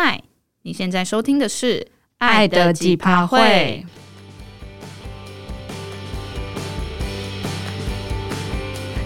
[0.00, 0.22] 嗨，
[0.62, 1.80] 你现在收听的是
[2.18, 3.84] 《爱的几趴会》。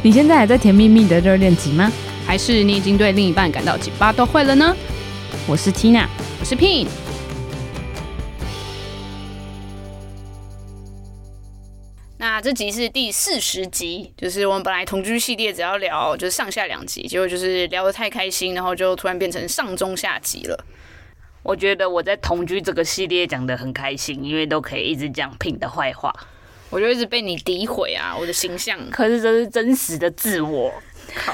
[0.02, 1.90] 你现在还在甜蜜蜜的热恋期吗？
[2.26, 4.76] 还是你已经对另一半感到几趴都会了呢？
[5.46, 6.06] 我是 Tina，
[6.38, 6.86] 我是 Pin。
[12.43, 20.64] 这集是第四十集，就是我们本来同居系列只要聊就是上下两集，结果就是聊得太开心，然后就突然变成上中下集了。
[21.45, 26.12] 我觉得我在同居这个系列讲得很开心，因为都可以一直讲 Pin 的坏话，
[26.68, 28.90] 我就一直被你诋毁啊，我的形象。
[28.90, 30.73] 可是这是真实的自我，
[31.15, 31.32] 好！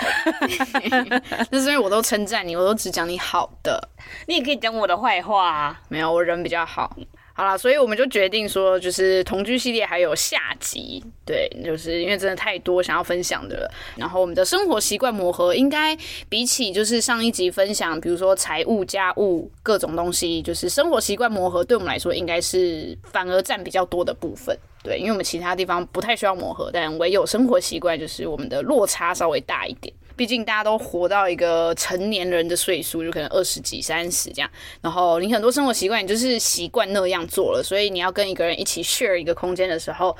[1.50, 3.88] 那是因为我都称赞你，我都只讲你好的，
[4.26, 5.80] 你也可以讲我的坏话啊。
[5.88, 6.94] 没有，我人比较好。
[7.38, 13.70] 好了，所以我们就决定说，就是同居系列还有下集，对，就是因为真的太多想要分享的了。
[13.94, 15.96] 然后我们的生活习惯磨合，应该
[16.28, 24.58] 比起就是上一集分享，比如说财务、家务各种东西，就是生活习惯磨合，对我们来说应该是反而占比较多的部分。
[24.82, 29.94] 对，因为我们其他地方不太需要磨合，但唯有生活习惯，就是我们的落差稍微大一点。
[30.18, 34.50] 毕竟大家都活到一个成年人的岁数，就可能二十几、三十这样。
[34.80, 40.16] 然后你很多生活习惯，你就是习惯那样做了，所以你要跟一个人一起 share 一个空间的时候，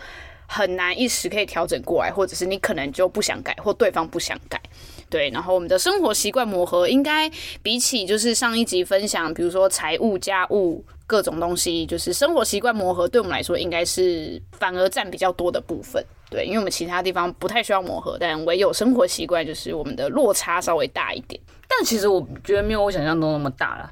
[0.46, 4.60] 很难一时可以调整过来，或者是你可能就不想改，或对方不想改。
[5.10, 7.28] 对，然后我们的生活习惯磨合，应该
[7.60, 16.05] 比起就是上一集分享，比如说财务、家务各种东西，就是生活习惯磨合，对我们来说应该是反而占比较多的部分。
[16.31, 21.41] 对，因为我们其他地方不太需要磨合，但唯有生活习惯就是我们的落差稍微大一点。
[21.67, 23.91] 但其实我觉得没有我想象中那么大啦，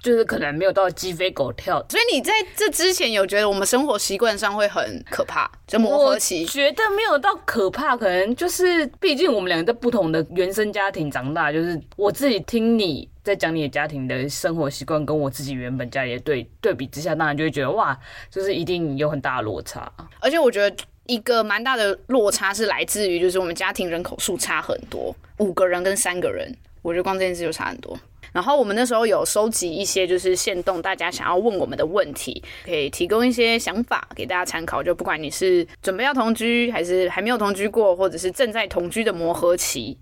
[0.00, 1.84] 就是可能没有到鸡飞狗跳。
[1.88, 5.50] 所以你在这之前有觉得我们生活习惯上会很可怕？
[5.66, 6.44] 就磨合期？
[6.46, 17.98] 觉得没有到可怕，可能就是毕竟我们两个在不同的原生家庭长大，就是我自己听你在讲你的家庭的生活习惯，跟我自己原本家里的对对比之下，当然就会觉得哇，
[18.30, 19.90] 就是一定有很大的落差。
[20.20, 20.76] 而且我觉得。
[21.08, 27.98] 一个蛮大的落差是来自于，就是我们家庭人口数差很多，五个人跟三个人，我觉得光这件事就差很多。
[28.38, 34.80] 然后我们那时候有收集一些就是线动大家想要问我们的问题，可以提供一些想法给大家参考。
[34.80, 39.98] 就不管你是准备要同居，还是还没有同居过，或者是正在同居的磨合期。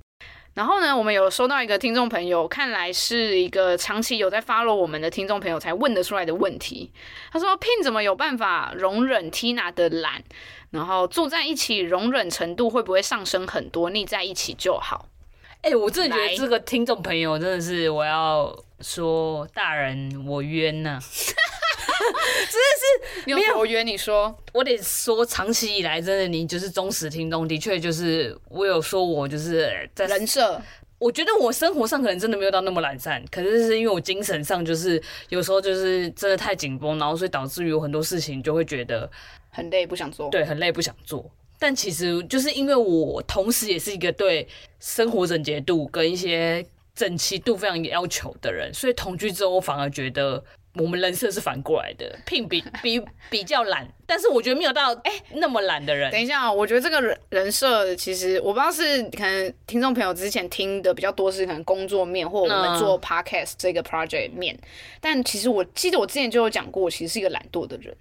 [0.52, 6.92] 然后呢，我们有收到一个听众朋友，看来是一个长期有在 follow 我们的听众朋友才问得出来的问题。
[7.32, 10.22] 他说：“Pin 怎么有办法容忍 Tina 的懒？
[10.70, 13.88] 然后住在一起，容忍程度会不会上升很多？
[13.88, 15.06] 腻在一起就好。”
[15.66, 21.00] 哎，我真的觉得这个听众朋友真的是，我要说大人我冤呐、啊。
[21.02, 23.84] 真的是，你有我冤？
[23.84, 30.62] 你说，我得说，长期以来，真的你就是忠实听众，的确就是我有说，我就是在人设。
[30.98, 39.10] 我觉得我生活上可能真的没有到那么懒散，可是是因为我精神上就是有时候就是真的太紧绷，然后所以导致于有很多事情就会觉得
[39.50, 40.30] 很累，不想做。
[40.30, 41.28] 对，很累，不想做。
[41.58, 44.46] 但其实就是因为我同时也是一个对
[44.80, 50.42] 生活整洁度跟一些整齐度非常要求的人，所以同居之后，我反而觉得。
[50.78, 56.12] 我们人设是反过来的，Pin 比 比比较懒，但是我觉得没有到哎、欸、那么懒的人。
[56.12, 64.68] 等一下啊，我觉得这个人人设其实我不知道是可能听众朋友之前听的比较多是可能工作面或我们做 podcast 这个 project 面，嗯、
[65.00, 67.96] 但其实我记得我之前就有讲过，我其实是一个懒惰的人。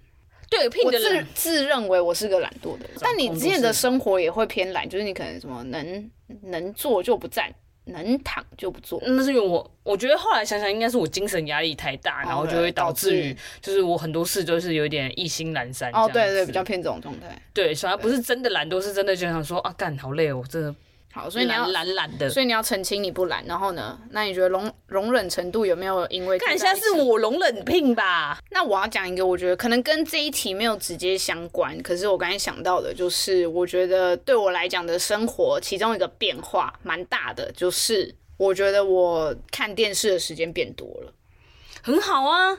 [0.48, 6.10] 对我自自认为我是个懒惰的人，但你之前的生活也会偏懒，就是你可能什么能
[6.42, 7.54] 能坐就不站。
[7.88, 15.88] 能躺就不坐，那是因为我我觉得后来想想，应该是我精神压力太大，然后就会导致于，就是我很多事就是有点意兴阑珊。
[15.92, 17.40] 哦，对对，比较偏这种状态。
[17.54, 20.74] 对，反而不是真的懒惰，是真的就想说啊，干好累哦，真的。
[21.16, 23.98] 好，所以你要懒懒的，所以你要澄清你不懒，然后呢？
[24.10, 26.38] 那你觉得容容忍程度有没有因为？
[26.38, 28.38] 看一下是我容忍 Pin 吧。
[28.50, 41.10] 那我要讲一个，我觉得可能跟这一题没有直接相关，可是我刚才想到的就是，我觉得对我来讲的生活，其中一个变化蛮大的，就是我觉得我看电视的时间变多了，
[41.82, 42.58] 很好啊。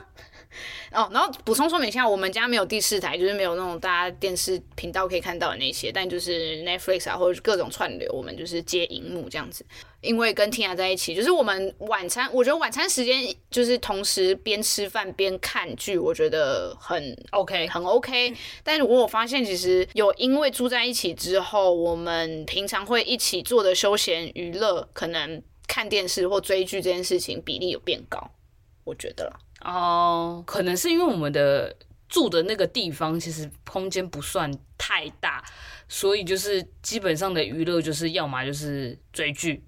[0.92, 9.64] 哦，然后补充说明一下，我们家没有第四台，就是没有那种大家电视频道可以看到的那些，但就是 Netflix 啊，或者是各种串流，我们就是接荧幕这样子。
[10.00, 18.32] 因为跟 Tina 在一起，就是我们晚餐，我觉得晚餐时间就是同时边吃饭边看剧，我觉得很 OK，很 OK。
[18.62, 28.30] 但是我发现，其实有因为住在一起之后，我们平常会一起做的休闲娱乐，可能看电视或追剧这件事情比例有变高，
[28.84, 29.36] 我觉得啦。
[29.64, 31.74] 哦，oh, 可能是因为我们的
[32.08, 35.44] 住的那个地方其实空间不算太大，
[35.88, 39.64] 所以就是基本上的娱乐就是要么就是追剧，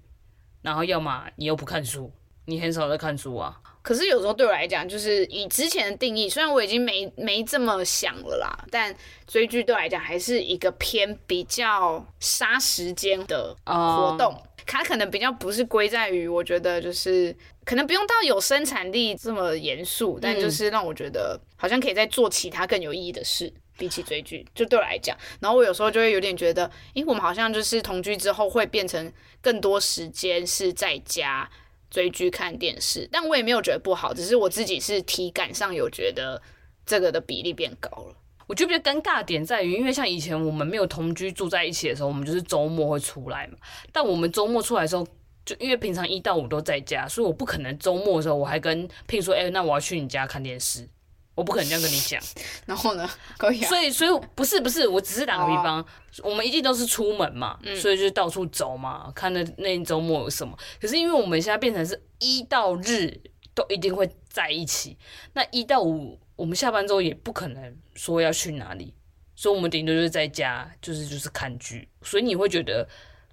[0.61, 2.11] 然后要么你又不看书，
[2.45, 3.59] 你很少在看书啊。
[3.83, 8.95] 可是有时候对我来讲，就是以之前的定义，虽然我已经没没这么想了啦，但
[9.25, 14.33] 追剧对我来讲还是一个偏比较杀时间的活动。
[14.33, 14.43] Oh.
[14.67, 25.15] 它可能比较不是归在于，我觉得就是可能不用到有生产力这么严肃，但就是让我觉得好像可以再做其他更有意义的事，比起追剧，就对我来讲。
[25.39, 29.11] 然后我有时候就会有点觉得，诶，我们好像就是同居之后会变成
[29.41, 31.49] 更多时间是在家
[31.89, 36.41] 追剧看电视，但我也没有觉得不好，只是我自己是体感上有觉得
[36.85, 38.15] 这个的比例变高了。
[38.47, 43.57] 我觉得比较尴尬的点在于，因为像以前我们没有同居住在一起的时候，我们就是周末会出来嘛。
[43.93, 45.07] 但我们周末出来的时候，
[45.45, 50.87] 就因为平常一到五都在家，所以我不可能周末的时候我还跟聘说，哎、欸，那我要去你家看电视，
[51.35, 52.21] 我不可能这样跟你讲。
[52.65, 53.09] 然后呢？
[53.37, 53.67] 可以、啊。
[53.67, 55.85] 所以，所以不是不是，我只是打个比方，哦、
[56.23, 60.57] 我们一定都是出门嘛，嗯、所以就是到处走嘛，看那那周末有什么。
[60.79, 63.19] 可是因为我们现在变成是一到日
[63.53, 64.97] 都一定会在一起，
[65.33, 66.19] 那一到五。
[66.37, 68.95] 我们下班之后也不可能说要去哪里，
[69.35, 71.87] 所以我们顶多就是在家，就是就是看剧。
[72.01, 72.87] 所以你会觉得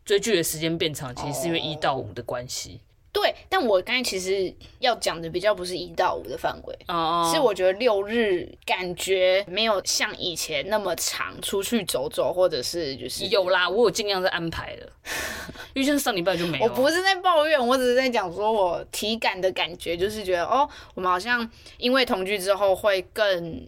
[0.08, 2.70] 追剧的时间变长，其实是因为一到五的关系。
[2.70, 2.81] Oh.
[3.12, 7.31] 对，但我刚才其实要讲的比较不是一到五的范围，oh.
[7.31, 14.90] 是我觉得六日感觉没有像以前那么长，出去走走或者是就是有啦，我有尽量在安排的，
[15.75, 16.64] 因为像上礼拜就没有。
[16.64, 21.46] 我不是在抱怨，我只是在讲说我体感的感觉，就是觉得哦，我们好像
[21.76, 23.66] 因为同居之后会更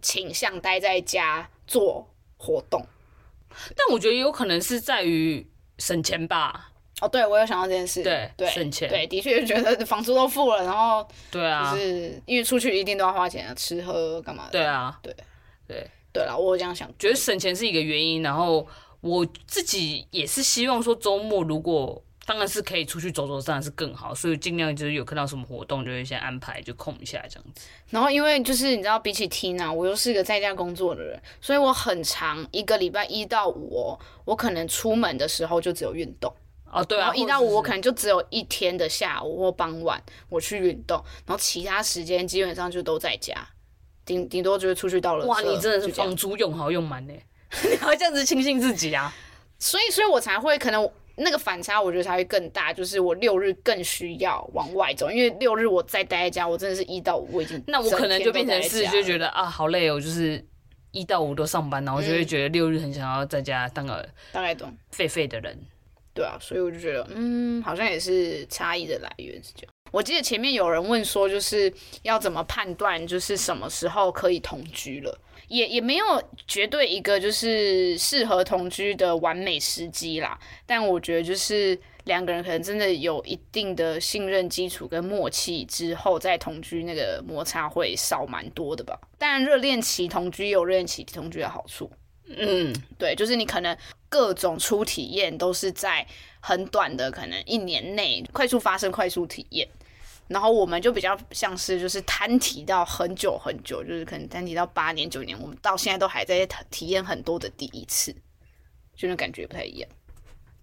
[0.00, 2.86] 倾向待在家做活动，
[3.74, 5.44] 但我觉得有可能是在于
[5.78, 6.70] 省钱吧。
[7.00, 15.14] 哦，对，我有想到这件事，对，对，省钱，对，的确觉得房租都付了，然后，对啊，就是因为出去一定都要花钱啊，吃喝干嘛的，对啊，对，
[15.66, 18.64] 对，对了，我这样想，觉得省钱是一个原因，然后
[19.00, 27.66] 我自己也是希望说周末如果当然是可以出去走走，当然是更好，所以尽量就是有看到什么活动就会先安排就空一下这样子。
[27.90, 36.34] 然后因为就是你知道，比起 Tina，我又是一个在家工作的人，所以我很长一个礼拜一到五哦，我可能出门的时候就只有运动。
[36.72, 40.96] 哦，对啊，然后一到五我可能就只有一天的下午或傍晚我去运动，
[41.26, 43.34] 然后其他时间基本上就都在家，
[44.04, 45.26] 顶顶多就是出去到了。
[45.26, 47.12] 哇，你真的是房租用好用满呢，
[47.70, 49.14] 你还这样子庆幸自己啊？
[49.58, 60.44] 所以，所以我才会可能那个反差，我觉得才会更大，就是我六日更需要往外走，因为六日我再待在家，我真的是一到五我已经那我可能就变成是就觉得啊好累哦，就是
[60.90, 65.58] 一到五都上班，然后就会觉得六日很想要在家当个大概懂废废的人。
[66.12, 69.72] 对啊，所以我就觉得，嗯，好像也是差异的来源是这样。
[69.90, 71.72] 我记得前面有人问说，就是
[72.02, 76.04] 要怎么判断，就是什么时候可以同居了，也也没有
[76.46, 80.38] 绝对一个就是适合同居的完美时机啦。
[80.66, 88.98] 但我觉得就是两个人可能真的有一定的信任基础跟默契之后再同居，那个摩擦会少蛮多的吧。
[89.18, 91.90] 当然，热恋期同居有热恋期同居的好处。
[92.26, 93.76] 嗯，对，就是你可能
[94.08, 96.06] 各种初体验都是在
[96.40, 99.68] 很短的，可能一年内快速发生、快速体验。
[100.28, 108.14] 然后我们就比较像是就是摊提到很久很久，就是可能摊提到八年、九年，我们到现在都还在体验很多的第一次，
[108.96, 109.88] 就那感觉不太一样。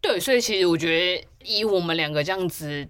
[0.01, 2.87] 对，所以其实我觉得以我们两个这样子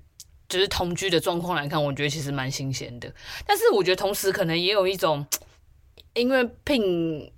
[0.48, 3.14] 就是同居的状况来看，我觉得其实蛮新鲜的。
[3.46, 5.26] 但是我觉得同时可能也有一种，
[6.14, 7.32] 因为聘。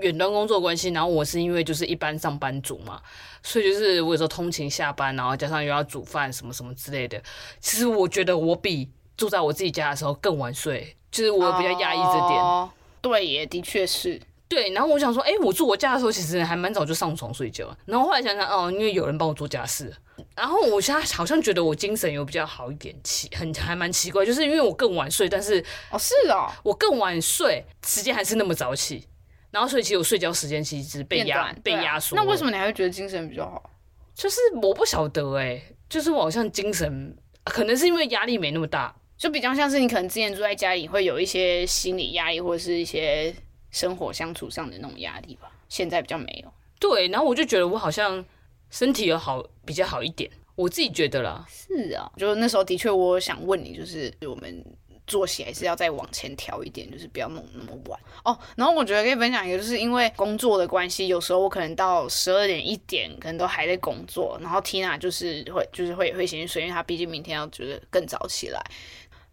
[0.00, 3.02] 远端工作关系，然后我是因为就是一般上班族嘛，
[3.42, 7.20] 所以就是我有时候通勤下班，然后加上又要煮饭什么什么之类的。
[7.60, 12.40] 其实我觉得我比住在我自己家的时候更晚睡，就是我比较压抑这点。
[12.40, 12.70] 哦，
[13.00, 14.20] 对，也的确是。
[14.48, 17.74] 对，然后我想说，哎，我住我家的时候其实还蛮早就上床睡觉。
[17.86, 19.90] 然后后来想想，哦，因为有人帮我做家事。
[20.36, 29.08] 然后我现在好像觉得我精神有比较好一点，奇很还蛮奇怪，就是因为我更晚睡，但是哦是哦，我更晚睡，时间还是那么早起。
[29.52, 32.16] 然后，所以其实我睡觉时间其实被压被压缩。
[32.16, 33.70] 那为什么你还会觉得精神比较好？
[34.14, 43.34] 就是我不晓得哎、欸，就是我好像精神，可能是因为压力没那么大，就比较像是你可能之前住在家里会有一些心理压力或者是一些
[43.70, 45.52] 生活相处上的那种压力吧。
[45.68, 46.52] 现在比较没有。
[46.80, 48.24] 对，然后我就觉得我好像
[48.70, 51.44] 身体有好比较好一点，我自己觉得啦。
[51.48, 54.64] 是啊，就那时候的确，我想问你，就是我们。
[55.12, 58.38] 作息还是要再往前调一点，就是不要弄那么晚哦。
[58.56, 64.38] 然后我觉得可以分享一个，就是因为工作的关系，有时候我可能到十二点一点，可能都还在工作。
[64.40, 68.60] 然后 Tina 就是会就是会会先睡，因为她毕竟明天要就是更早起来。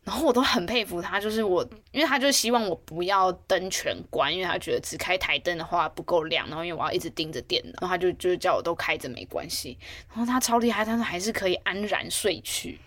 [0.03, 6.47] 然后我都很佩服她，就是我，因为她就希望我不要灯全关，因为她觉得只开台灯的话不够亮。
[6.47, 9.77] 然后因为我要一直盯着电脑，然后她就就叫我都开着没关系。
[10.09, 12.79] 然后她超厉害，但是还是可以安然睡去。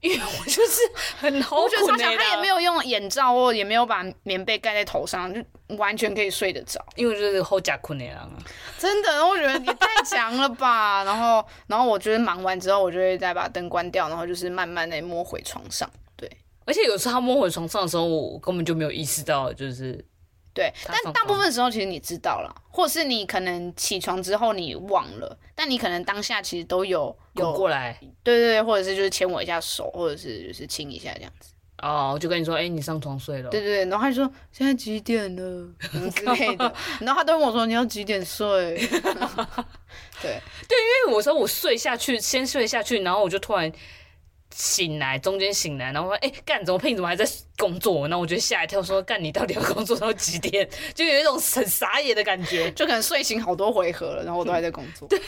[0.00, 0.80] 因为我就是
[1.18, 5.42] 很好，我觉得超强，他也没有用眼罩哦，也没有把棉被盖在头上，就
[5.76, 6.84] 完全可以睡得着。
[6.94, 8.30] 因为就是后加困的人啊，
[8.78, 11.02] 真的，我觉得你太强了吧。
[11.04, 15.90] 然后，然后我觉得忙完之后，我就会再把灯关掉，然后就是慢慢的摸回床上。
[16.16, 16.30] 对，
[16.64, 20.04] 而且有时候他摸回床上的时候，我根本就没有意识到，就是。
[20.54, 31.52] 对，但大部分时候其实你知道了，或是你可能起床之后你忘了，但你可能当下其实都有有过来，对对对，或者是就是牵我一下手，或者是就是亲一下这样子。
[31.80, 33.50] 哦，我就跟你说，哎、欸，你上床睡了。
[33.50, 35.68] 对对对，然后他就说现在几点了
[36.10, 38.74] 之类的， 然后他都问我说你要几点睡？
[40.20, 43.72] 对 对，因为我说我睡下去，先睡下去，然后我就突然。
[44.54, 46.94] 醒来，中间醒来，然后说：“哎、欸，干怎么你？
[46.94, 47.24] 怎么还在
[47.56, 55.06] 工作？”然后我就吓一跳，说：“干你到底要工作到几点？”就有一种很傻眼的感觉，就可能睡醒好多回合了，然后我都还在工作。
[55.08, 55.20] 对，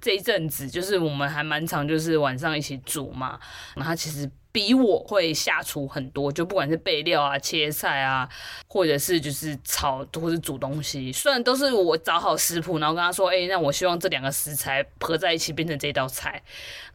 [0.00, 3.38] 这一阵子就是我们还蛮常，就是晚上一起煮嘛，
[3.74, 4.30] 然后他其实。
[4.52, 8.28] 比我会下厨很多，就不管是备料啊、切菜啊，
[8.66, 16.42] 或者是就是炒或者是煮东西，虽然都是我找好食谱，然后跟他说，哎、欸，那我希望这两个食材合在一起变成这道菜，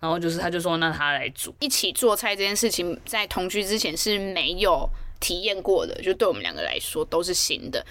[0.02, 1.56] 然后就是他就说，那他来煮。
[1.62, 4.90] 一起做菜这件事情，在同居之前是没有
[5.22, 7.86] 体验过的，就对我们两个来说都是新的。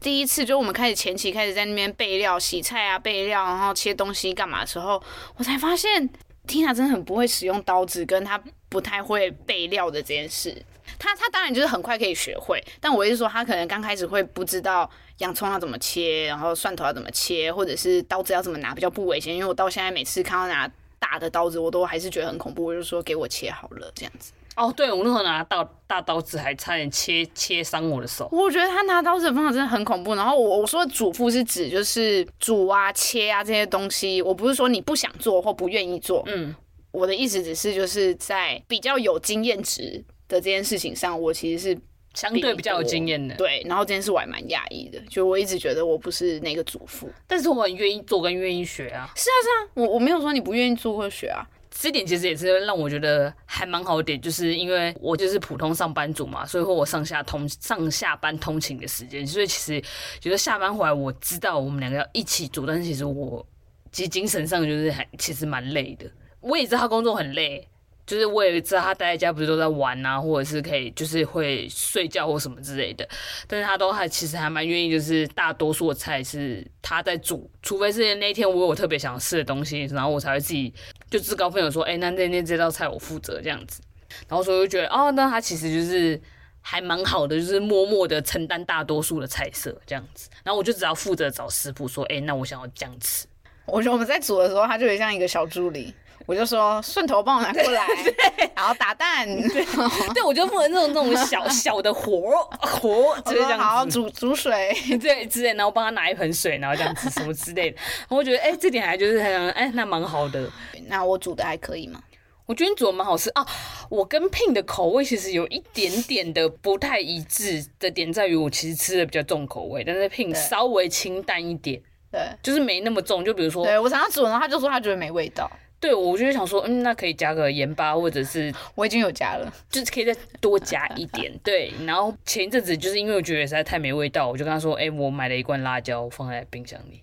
[0.00, 5.02] 第一次就我们开始前期开始在那边备料、洗菜啊、备料，然后切东西干嘛的时候，
[5.36, 6.08] 我才发现
[6.46, 8.40] Tina 真的很不会使用刀子，跟他。
[8.70, 10.54] 不太会备料的这件事，
[10.98, 14.90] 他他当然就是很快可以学会，但我是说他可能刚开始会不知道
[15.20, 19.34] 洋葱要怎么切，然后蒜头要怎么切，或者是刀子要怎么拿比较不危险。
[19.34, 24.32] 因为我到现在每次看到拿大的刀子，我都还是觉得很恐怖，我就说给我切好了这样子。
[24.58, 28.28] 哦，对，我那时候拿到大刀子还差点切切伤我的手。
[28.32, 30.14] 我觉得他拿刀子的方法真的很恐怖。
[30.14, 36.54] 然后我我说的主妇是指就是煮啊切啊这些东西，我不是说你不想做或不愿意做，嗯。
[36.90, 41.78] 我的意思只是，就是在比较有经验值的这件事情上，我其实是
[42.14, 43.36] 相对比较有经验的。
[43.36, 49.12] 对，然后这件事我还蛮讶异的，就我一直觉得我不是那个主妇，但是我很愿意做跟愿意学啊。
[49.14, 51.46] 是啊，是啊，我我没有说你不愿意做或学啊。
[51.80, 59.80] 这点其实也是让我觉得还蛮好的点，就是因为我就是普通上班族嘛，所以说我上下通上下班通勤的时间，所以其实
[60.18, 63.46] 觉得下班回来我知道我们两个要一起煮，但是其实我
[63.92, 66.10] 其实精神上就是还其实蛮累的。
[66.40, 67.68] 我也知道他工作很累，
[68.08, 73.06] 就是我也知道他待在家不是都在玩啊，或者是可以就是会睡觉或什么之类的，
[73.46, 80.72] 但是他都还其实还蛮愿意，就是大多数的菜是他在煮，除非是那天我有特别想吃的东西，然后我才会自己
[81.10, 83.82] 就自告奋勇说，哎、欸，那那天这道菜我负责这样子，
[84.26, 86.18] 然后所以我就觉得哦，那他其实就是
[86.62, 93.26] 还蛮好的，就是默默的承担大多数的菜色这样子，然后我就只要负责找师傅说，哎、那我想要这样吃。
[93.66, 95.92] 我觉得我们在煮的时候，他就会像一个小助理。
[96.28, 97.86] 我就说顺头帮我拿过来，
[98.54, 99.64] 然后打蛋，对，
[100.12, 107.76] 对我就负责那种这种小 小的活活，就是这样好好煮煮水，对之类，然后帮他拿一盆水，然后这样子什么之类的。
[108.00, 110.50] 然后我觉得，哎、欸，这点还就是很，哎、欸，那蛮好的。
[110.88, 111.98] 那我煮的还可以吗？
[112.44, 113.46] 我觉得你煮的蛮好吃啊。
[113.88, 121.80] 我跟 Pin 的口味其实有一点点的不太一致的点在于，我其实吃的比较重口味，但是 Pin 稍微清淡一点，
[122.12, 123.24] 对，就是没那么重。
[123.24, 125.50] 就比如说，对我想要煮，然后他就说他觉得没味道。
[125.80, 131.32] 对，我就想说，嗯，那可以加个盐巴，或者是 我已经有加了， 就是可以再多加一点。
[131.44, 137.02] 对，然后前一阵子就是因为我觉得实在太没味道，我就跟他说，哎、欸，我买了一罐辣椒放在冰箱里。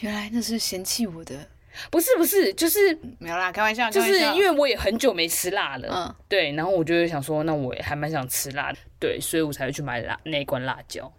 [0.00, 1.34] 原来那是嫌弃我的？
[1.90, 5.88] 不是不是，就是没有啦，开玩笑，就是因为我也很久没吃辣了。
[5.90, 11.10] 嗯，对，然后我就想说，那我也还蛮想吃辣的，对，所以我才会去买辣那一罐辣椒。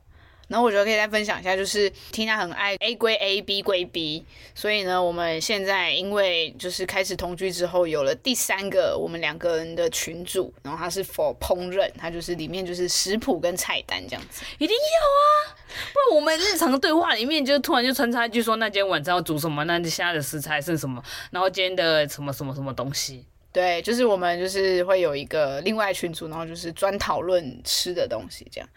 [0.54, 15.58] 然后我觉得可以再分享一下，就是听他很爱 A 归 A，B 归 B，所以呢，我们现在因为就是开始同居之后，有了第三个我们两个人的群组，然后他是 for 烹饪，它就是里面就是食谱跟菜单这样子，一定要啊，
[15.92, 28.68] 不然我们日常对话里面就突然就穿插一句说，那今天晚上要煮什么，那现在的食材是什么，然后今天的什么什么什么东西，对，就是我们就是会有一个另外群组，然后就是专讨论吃的东西这样。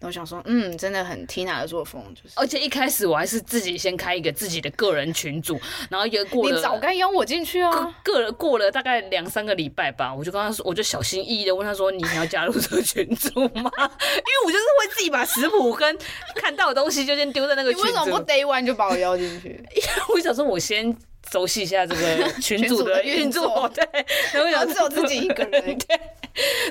[0.00, 2.34] 我想说，嗯，真的很 Tina 的作风，就是。
[2.34, 6.56] 而且一开始我还是自己先开一个自己的个人群组，然后也过了。
[6.56, 7.94] 你早该邀我进去啊！
[8.04, 15.96] 过了过了大概两三个礼拜吧，我就跟他说，我就小心翼翼的问他说：“你要加入这个群组吗？” 因为我就是会自己把食谱跟
[16.34, 17.86] 看到的东西就先丢在那个群组。
[17.86, 19.50] 你为什么不 Day One 就把我邀进去？
[19.76, 20.96] 因为我想说，我先。
[21.32, 23.82] 熟悉一下这个 群组的运作， 对，
[24.34, 26.00] 然后想只有自己一个人，对，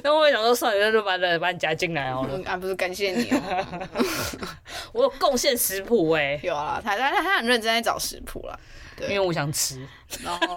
[0.04, 2.30] 然后我想说算了，那就把人把你加进来哦。
[2.46, 3.78] 啊，不是感谢你哦，
[4.94, 8.60] 我有贡献食谱哎，有啊，他他他很认真在找食谱了，
[8.96, 9.80] 对，因为我想吃，
[10.24, 10.56] 然后。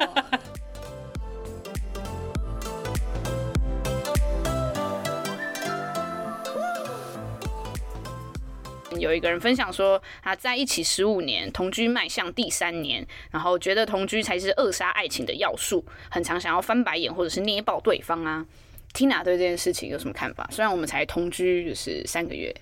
[8.98, 18.44] 有一个人分享说，他在一起十五年，同居迈向第三年，然后觉得同居才是扼杀爱情的要素，很常想要翻白眼或者是捏爆对方啊。
[18.92, 20.48] Tina 对这件事情有什么看法？
[20.52, 22.54] 虽然我们才同居就是三个月，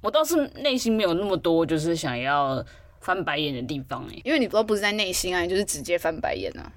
[0.00, 2.64] 我倒是内心没有那么多就是想要
[3.00, 6.72] 翻白眼的地方哎，因为你都不是在内心啊，你就是直接翻白眼啊。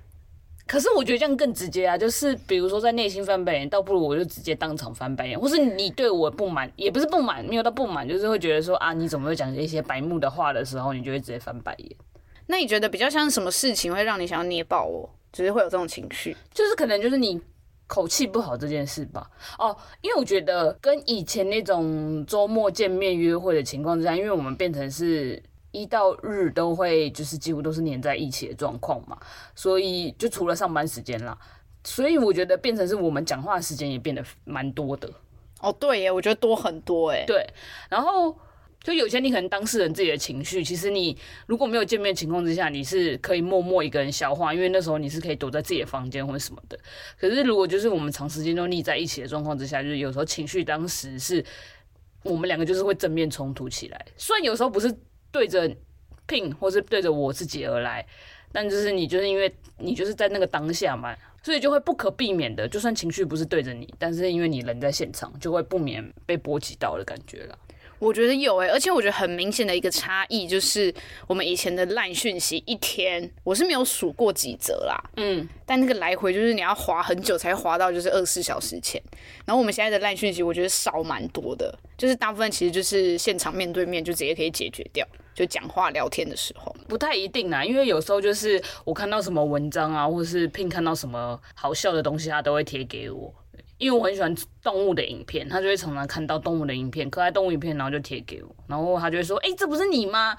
[0.68, 11.96] 可是我觉得这样更直接啊，就是比如说在内心翻白眼，倒不如我就直接当场翻白眼，或是你对我不满，也不是不满，没有到不满，就是会觉得说啊，你怎么会讲一些白目的话的时候，你就会直接翻白眼。
[12.48, 15.10] 那你觉得比较像什么事情会让你想要捏爆我？
[15.32, 17.40] 就是会有这种情绪，就是可能就是你
[17.88, 19.30] 口气不好这件事吧。
[19.58, 25.42] 哦，因为我觉得跟以前那种周末见面约会的情况之下，因为我们变成是。
[25.78, 29.18] 一到日都会就是几乎都是黏在一起的状况嘛，
[29.54, 31.38] 所以就除了上班时间啦，
[31.84, 35.08] 所以我觉得变成是我们讲话时间也变得蛮多的。
[35.62, 37.24] 哦，对耶，我觉得多很多哎。
[37.26, 37.48] 对，
[37.90, 38.38] 然后
[38.84, 41.18] 就有些你可能当事人自己的情绪，其实你
[41.48, 46.78] 如果没有见面情况之下，你是可以默默一个人消化，因为那时候你是可以躲在自己的房间或者什么的。
[47.20, 51.44] 可是如果就是我们长时间都腻在一起的状况之下，就是有时候情绪当时是
[52.24, 54.96] 我们两个就是会正面冲突起来，虽然有时候不是。
[55.38, 55.70] 对着
[56.28, 58.04] Pin 或是对着我自己而来，
[58.52, 67.56] 但就是你就是因为你就是在那个当下嘛，所以就会不可避免的，就算情绪不是对着你，但是因为你人在现场，就会不免被波及到的感觉了。
[68.00, 70.92] 我觉得有诶、欸，而且我觉得很明显的一个差异就是，
[71.28, 79.02] 我们以前的烂讯息一天我是没有数过几则啦，嗯，但那个来回就是你要划很久才划到，就是二十四小时前。
[79.46, 86.76] 然后我们现在的烂讯息，我觉得少蛮多的，就是大部分其实就是现场面对面就直接可以解决掉，就讲话聊天的时候。
[86.88, 93.34] 不太一定啦，因为有时候就是我看到什么文章啊，或者是 Pin 看到什么好笑的东西，他都会贴给我。
[93.80, 100.36] 因为我很喜欢动物的影片，他就会常常看到动物的影片，可爱动物影片，然后就贴给我，然后他就会说：“哎、这不是你吗？”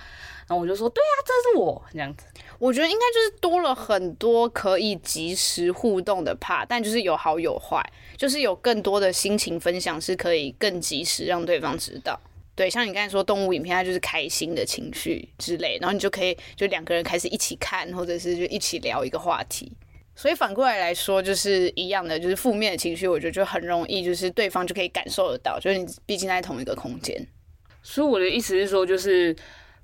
[0.49, 2.27] 然后我就说：“对啊，这是我。”这样子，
[2.59, 7.81] 我觉得应该就是多了很多可以及时互动的帕但就是有好有坏，
[8.17, 12.21] 就是有更多的心情分享是可以更及时让对方知道。
[12.57, 19.73] 对，像你刚才说动物影片，它就是开心的情绪之类，然后你就可以就两个人开始一起看，或者是就一起聊一个话题。
[20.17, 27.25] 所以反过来来说，就是一样的，就是负面的情绪，我觉得就很容易，就是对方就可以感受得到，就是你毕竟在同一个空间。
[27.85, 29.35] 所以我的意思是说，就是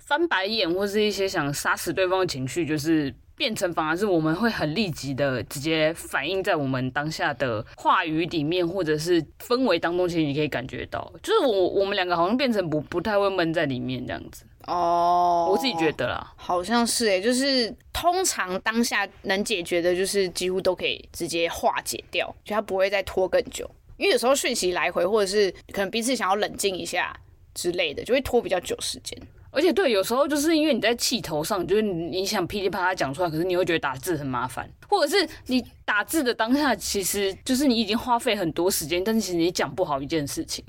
[0.07, 14.45] 翻白眼或是一些想杀死对方的情绪，就是变成反而是我们会很立即的直接反映在我们当下的话语里面，或者是氛围当中，其实你可以感觉到，就是我我们两个好像变成不不太会闷在里面这样子。
[14.67, 23.71] 哦，我自己觉得啦，好像是诶，就是通常当下能解决的，就是几乎都可以直接化解掉，就它不会再拖更久。
[23.97, 27.15] 因为有时候讯息来回，或者是可能彼此想要冷静一下
[27.55, 29.19] 之类的，就会拖比较久时间。
[29.55, 40.65] 而且对，有时候就是因为你在气头上，就是你想噼里啪啦讲出来，可是你会觉得打字很麻烦，或者是你打字的当下，其实就是你已经花费很多时间，但是其实你讲不好一件事情。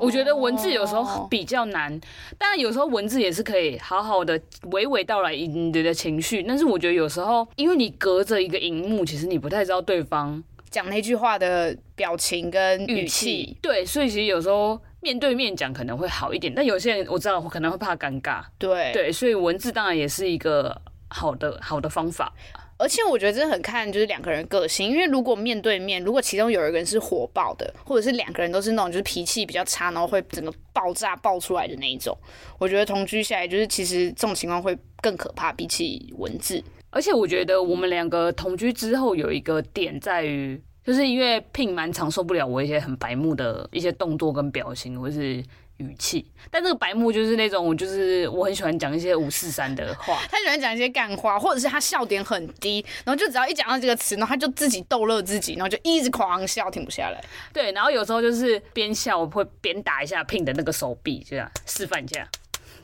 [0.00, 2.00] 我觉得文字有时候比较难，
[2.36, 4.36] 当然有时候文字也是可以好好的
[4.70, 22.32] 娓娓道来你的情绪，但是我觉得有时候因为你隔着一个荧幕，其实你不太知道对方讲那句话的表情跟语气，语气，对，所以其实有时候面对面讲可能会好一点，但有些人我知道我可能会怕尴尬，对对，所以文字当然也是一个好的好的方法。
[22.78, 32.14] 而且我觉得真的很看就是两个人个性，因为如果面对面，如果其中有一个人是火爆的，或者是两个人都是那种就是脾气比较差，然后会整个爆炸爆出来的那一种，
[32.58, 36.62] 我觉得同居下来就是其实这种情况会更可怕，比起文字。
[36.90, 45.44] 而且我觉得我们两个同居之后有一个点在于，就是因为 Pin 蛮常受不了我一些很白目的一些动作跟表情，或是。
[45.78, 57.22] 语气，但这个白目就是那种，我就是我很喜欢讲一些五四三的话， 他喜欢讲一些干话，或者是他笑点很低，然后就只要一讲到这个词，然后他就自己逗乐自己，然后就一直狂笑，停不下来。
[57.52, 62.26] 对，然后有时候就是边笑，我会边打一下 Pin 的那个手臂，这样示范一下。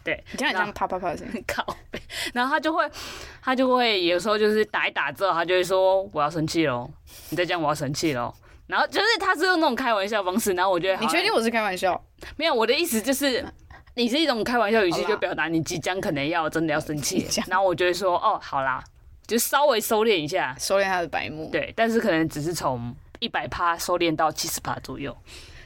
[0.04, 2.00] 对，你看你这样啪啪啪的声音，靠背，
[2.34, 2.90] 然后他就会，
[3.42, 6.90] 他就会有时候就是打一打之后，他就会说我要生气喽，
[7.30, 8.34] 你再这样我要生气喽。
[8.66, 12.02] 然后就是他是用那种开玩笑方式，然后我觉得你确定我是开玩笑？
[12.36, 13.44] 没有，我的意思就是
[13.94, 17.28] 你是一种开玩笑语气，就表达你即将可能要真的要生气。
[17.48, 18.82] 然后我就会说哦，好啦，
[19.26, 21.50] 就稍微收敛一下，收敛他的白目。
[21.52, 25.14] 对，但是可能只是从一百趴收敛到七十趴左右。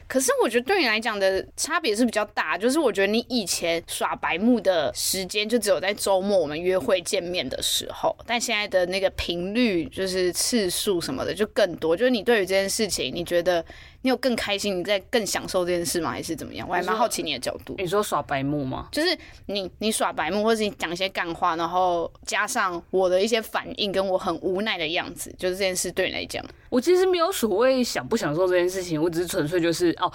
[0.07, 11.95] 可是我觉得对你来讲的差别是比较大，就是我觉得你以前耍白目的时间就只有在周末我们约会见面的时候，但现在的那个频率就是次数什么的就更多。
[11.95, 13.63] 就是你对于这件事情，你觉得
[14.01, 16.11] 你有更开心，你在更享受这件事吗？
[16.11, 16.67] 还是怎么样？
[16.67, 17.75] 我还蛮好奇你的角度。
[17.77, 18.87] 你说耍白目吗？
[18.91, 30.11] 就是你你耍白目，或者你讲一些干话，然后加上我的一些反应，跟我很无奈的样子，就是这件事对你来讲，我其实没有所谓享不享受这件事情，我只是纯粹就是哦，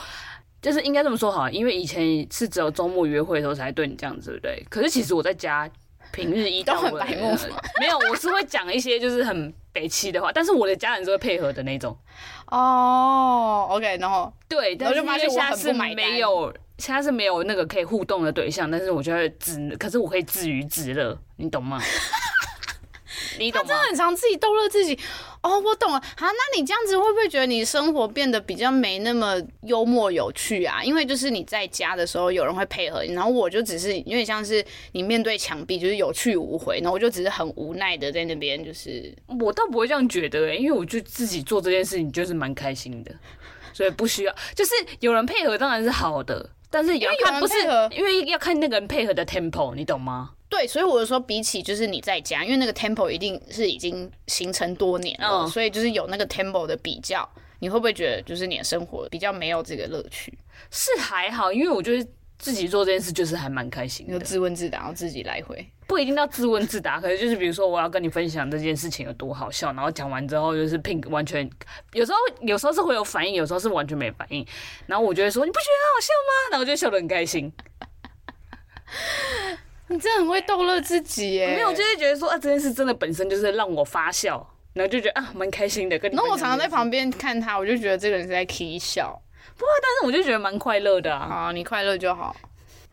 [0.61, 4.67] 就是应该这么说好，因为以前是只有周末约会的时候才对你这样子，对不对？
[4.71, 5.69] 可是其实我在家
[6.13, 7.37] 平日一到 都很白目，
[7.81, 11.97] 没有，我是会讲一些就是很北七的话，但是我的家人是会配合的那种。
[12.47, 21.81] 哦、oh,，OK，然后对，但是就发现现在是没有，现在是没有那个可以互动的对象，但是我觉得只，可是我可以自娱自乐，你懂吗？
[23.39, 23.69] 你懂吗？
[23.69, 24.99] 他真的很常自己逗乐自己。
[25.43, 26.01] 哦，我懂了。
[26.17, 30.83] 好，那你这样子会不会觉得你生活变得比较没那么幽默有趣啊？
[30.85, 38.65] 因为就是你在家的时候有人会配合你，然后我就只是因为像是你面对墙壁就是有去无回，然后我就只是很无奈的在那边。
[38.65, 43.13] 就是我倒不会这样觉得、欸，因为我就自己做这件事情就是蛮开心的，
[43.73, 44.35] 所以不需要。
[44.55, 47.55] 就是有人配合当然是好的，但是也要看不是
[47.95, 50.31] 因为要看那个人配合的 tempo，你懂吗？
[50.49, 57.27] 对，所以我就说，比起就是你在家，因为那个 tempo 一定是已经形成多年了，嗯、所以就是有那个 tempo 的比较，
[57.61, 60.33] 你会不会觉得就是你的生活比较没有这个乐趣？
[60.71, 62.07] 是还好，因为我觉得
[62.43, 71.49] 自己做这件事就是还蛮开心的，就自问自答，自己来回，不一定要自问自答，可能就是比如说我要跟你分享这件事情有多好笑，然后讲完之后就是 pink 完全，
[71.93, 74.45] 有时候有时候是会有反应，有时候是完全没反应，
[74.87, 76.51] 然后我就会说你不觉得很好笑吗？
[76.51, 77.53] 然后我就笑得很开心。
[79.87, 81.55] 你真的很会逗乐自己耶！
[81.55, 85.99] 没有，就是觉得说啊，这件事真的本身就是让我发笑，然后就觉得啊，蛮开心的。
[85.99, 89.23] 跟你，那我常常在旁边看他，我就觉得这个人是在 k 笑。
[89.57, 91.29] 不过，但是我就觉得蛮快乐的啊。
[91.29, 92.35] 好，你快乐就好。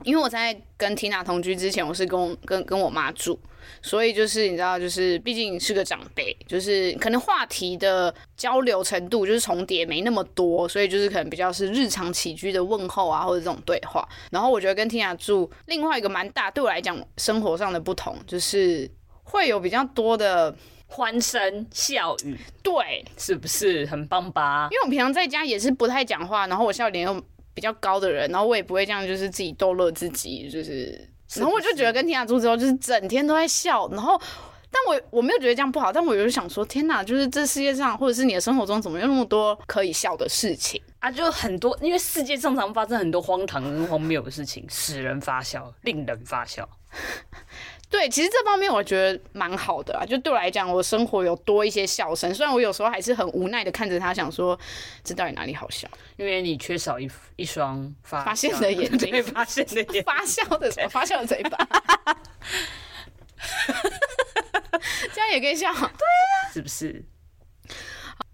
[0.03, 3.39] 因为我在跟 Tina 同居之前，我是跟跟跟我妈住。
[3.81, 14.07] 所以就是你知道，就是毕竟是个长辈，就是可能话题的交流程度就是重叠没那么多，所以就是可能比较是日常起居的问候啊，或者这种对话。
[14.31, 18.89] 然后我觉得跟 Tina 住另外一个蛮大，对我来讲生活上的不同，就是
[19.23, 20.53] 会有比较多的
[20.89, 24.67] 欢声笑语，对，是不是很棒吧？
[24.71, 27.23] 因为我平常在家也是不太讲话，然后我笑点又
[27.53, 31.07] 比较高的人，然后我也不会这样，就是自己逗乐自己，就是。
[31.35, 33.87] 然后我就觉得跟天雅住之后，就是整天都在笑。
[33.89, 34.19] 然后，
[34.71, 41.11] 但我我没有觉得这样不好，但我就想说，天哪，就是这世界上或者是你的生活中，怎么有那么多可以笑的事情啊？
[41.11, 46.67] 就很多，因为世界上常发生很多荒唐跟荒谬的事情，使人发笑，令人发笑。
[47.89, 50.05] 对，其实这方面我觉得蛮好的啊。
[50.05, 52.31] 就对我来讲，我生活有多一些笑声。
[52.33, 54.57] 虽然我有时候还是很无奈的看着他，想说
[55.03, 55.87] 这到底哪里好笑？
[56.15, 60.89] 因为你缺少一一双发发现的眼睛，发现的眼， 发笑的什么？
[60.93, 61.57] 发笑的嘴巴。
[65.13, 65.73] 这样也可以笑？
[65.73, 67.03] 对呀、啊，是不是？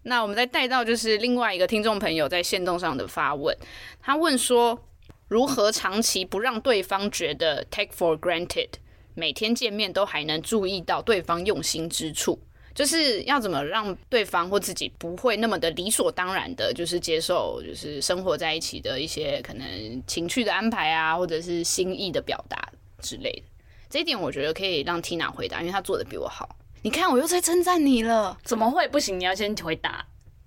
[0.04, 3.58] 那我们再带到就是另外一个听众朋友在线动上的发问，
[4.02, 4.86] 他问说，
[5.30, 8.70] 如何长期不让对方觉得 take for granted？
[9.16, 12.38] 每天见面都还能注意到对方用心之处，
[12.74, 22.70] 就是要怎么让对方或自己不会那么的理所当然的，就是接受就是生活在一起的一些可能情趣的安排啊，或者是心意的表达
[23.02, 23.44] 之类的。
[23.90, 26.58] 这一点我觉得可以让 Tina 回答，因为她做的比我好。
[26.82, 29.18] 你看，我又在称赞你了，怎么会不行？
[29.18, 30.06] 你要先回答，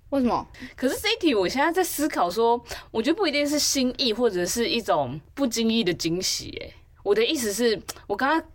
[0.09, 0.47] 为什么？
[0.75, 6.55] 可是这一题我现在在思考说，我觉得不一定是心意，或者是一种不经意的惊喜。
[6.61, 6.71] 哎，
[7.03, 8.49] 我的意思是，我刚刚。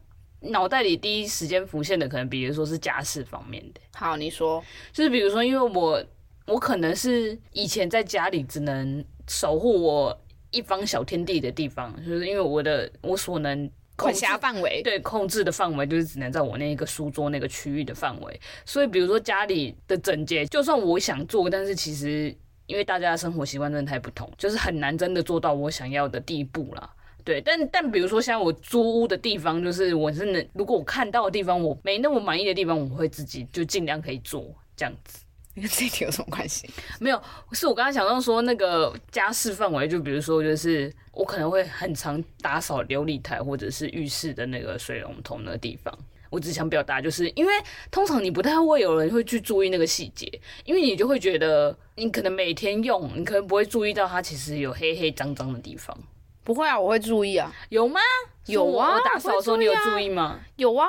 [0.45, 3.81] 脑袋里第一时间浮现的，可能比如说是家事方面的。
[3.95, 6.05] 好，你说，就是比如说，因为我
[6.47, 18.41] 我可能是以前在家里只能守护我一方小天地的地方，就是因为我的我所能管辖范围，对，控制的范围就是只能在我那一个书桌那个区域的范围。
[18.65, 22.35] 所以，比如说家里的整洁，就算我想做，但是其实
[22.67, 26.91] 因为大家的生活习惯真的太不同，就是很难真的做到我想要的地步啦。
[27.25, 35.21] 对，但但比如说像我租屋的地方，就是我是能，如果我看到的地方我没那么满意的地方，我会自己就尽量可以做这样子。
[35.57, 36.69] 跟这题有什么关系？
[36.99, 45.97] 没有，是我刚刚想到说那个家事范围，就比如说就是我可能会很常打扫琉璃台或者是浴室的那个水龙头那个地方。
[46.29, 47.53] 我只想表达，就是因为
[47.93, 50.29] 通常你不太会有人会去注意那个细节，
[50.65, 55.97] 因为你就会觉得你可能每天用，你可能不会注意到它其实有黑黑脏脏的地方。
[56.45, 57.51] 不会啊，我会注意啊。
[57.71, 58.01] 有吗？
[58.47, 58.95] 有啊。
[58.97, 60.39] 我打扫的时候你有注意吗？
[60.57, 60.87] 有啊。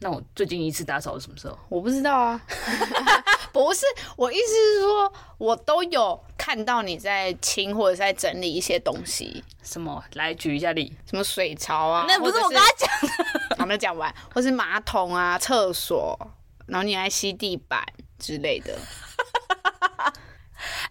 [0.00, 1.56] 那我最近一次打扫是什么时候？
[1.68, 2.40] 我不知道啊。
[3.52, 3.86] 不是，
[4.16, 9.42] 我意思是说，我都有看到你在清或者在整理一些东西。
[9.62, 10.02] 什么？
[10.14, 10.92] 来举一下例。
[11.08, 12.04] 什么水槽啊？
[12.08, 13.56] 那不是我跟他讲的。
[13.56, 14.12] 还没讲完。
[14.34, 16.18] 或是马桶啊、厕所，
[16.66, 17.82] 然后你还吸地板
[18.18, 18.76] 之类的。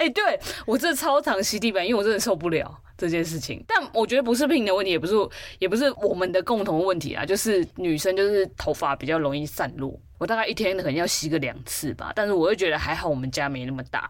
[0.04, 3.64] 哎、对我真的超常吸地板，因为我真的受不了这件事情。
[3.66, 5.14] 但我觉得不是病的问题，也不是
[5.60, 9.98] 也不是我们的共同问题啊，就是女生就是头发比较容易散落。
[10.18, 14.10] 我大概一天可能要吸个两次吧，但是我又觉得还好，我们家没那么大。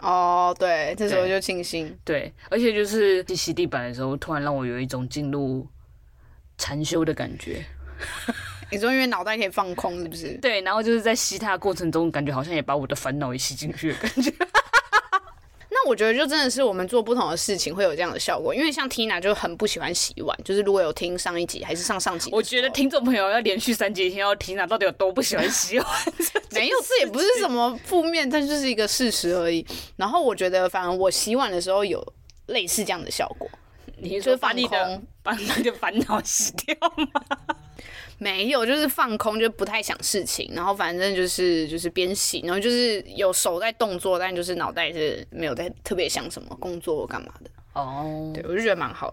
[0.00, 1.96] 哦，对，这时候就庆幸。
[2.04, 5.66] 对，而且就是去吸地板的时候，突然让我有一种进入
[6.58, 7.64] 禅修的感觉。
[8.72, 10.36] 你说因为脑袋可以放空，是不是？
[10.38, 14.32] 对，然后就是在吸它的过程中，感觉好像也把我的烦恼也吸进去的感觉。
[15.84, 25.86] 那我觉得就真的是我们做不同的事情会有这样的效果，因为像 Tina 就很不喜欢洗碗，就是如果有听上一集还是上上集，我觉得听众朋友要连续三集听到 Tina 到底有多不喜欢洗碗，
[26.52, 29.66] 没有，这也不是什么负面，但就是一个事实而已。
[29.96, 32.02] 然后我觉得，反而我洗碗的时候有
[32.46, 33.46] 类似这样的效果，
[33.98, 37.20] 你就是把你的把你的烦恼洗掉吗？
[38.18, 47.50] 没有，就是放空，就不太想事情，然后反正就是就是边洗，然后就是有手在动作，但就是脑袋是没有在特别想什么工作干嘛的。
[47.72, 49.12] 哦，对，我就觉得蛮好。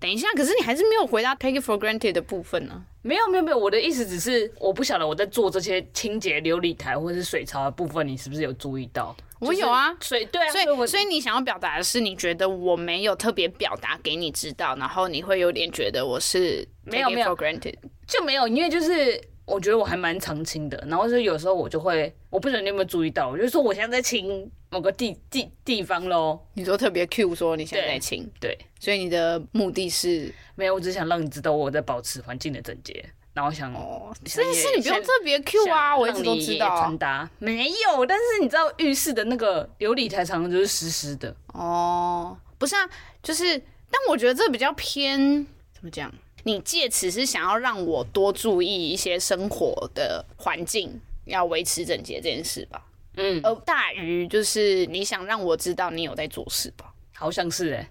[0.00, 2.82] 等一下，可是你还是没有回答 take it for granted 的部分呢、啊？
[3.02, 3.58] 没有，没有，没有。
[3.58, 9.14] 我的意思只是，我不晓得我在做这些清洁琉璃台或者是水槽的部分，你是不是有注意到？
[9.40, 17.74] 我有啊，所以对啊，所以所以你想要表达的是，你觉得我没有特别表达给你知道，然后你会有点觉得我是 take it for granted。
[18.06, 26.40] 就没有，因为就是我觉得我还蛮常清的，然后就有时候我就会，我不知道你有没有注意到，我就说我现在在清某个地地地方喽。
[26.54, 30.32] 你说特别 Q 说你想在在清，对，所以你的目的是？
[30.54, 36.78] 没有，我只想让你知道我在保持环境的整洁，然后想哦，这件事你不用特别 Q 啊，我一直都知道。
[36.80, 41.34] 传达没有，但是你知道浴室的那个琉璃台常常就是湿湿的。
[41.54, 42.88] 哦，不是啊，
[43.22, 43.58] 就是，
[43.90, 46.12] 但我觉得这比较偏怎么讲？
[46.44, 52.82] 你借此是想要让我多注意一些生活的环境，要维持整洁这件事吧？
[53.20, 56.92] 嗯，而大于就是你想让我知道你有在做事吧？
[57.14, 57.88] 好像是哎、欸，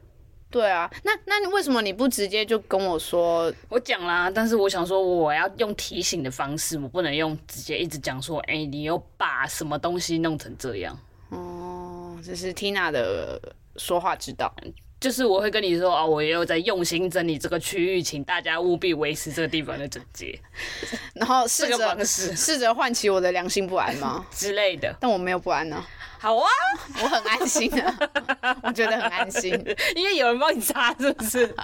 [0.49, 3.53] 对啊，那那你为什么你不直接就跟我说？
[3.69, 10.97] 我讲啦，但是我想说我要用提醒的方式，我不能用直接一直讲说，哎、欸，你又把什么东西弄成这样？
[11.29, 13.39] 哦，这是 Tina 的
[13.77, 14.51] 说话之道。
[14.99, 20.37] 就是我会跟你说啊，我也有在用心整理这个区域，请大家务必维持这个地方的整洁，
[21.15, 24.93] 然后 试着试着唤起我的良心不安吗 之类的？
[24.99, 25.87] 但我没有不安呢、啊。
[26.21, 26.49] 好啊，
[27.01, 27.95] 我很安心啊，
[28.61, 29.53] 我觉得很安心，
[29.95, 31.55] 因为有人帮你擦，是不是？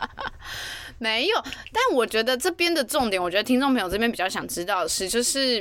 [1.00, 1.36] 没有，
[1.74, 5.60] 但我觉得这边的重点，我觉得听众朋友这边比较想知道的是，就是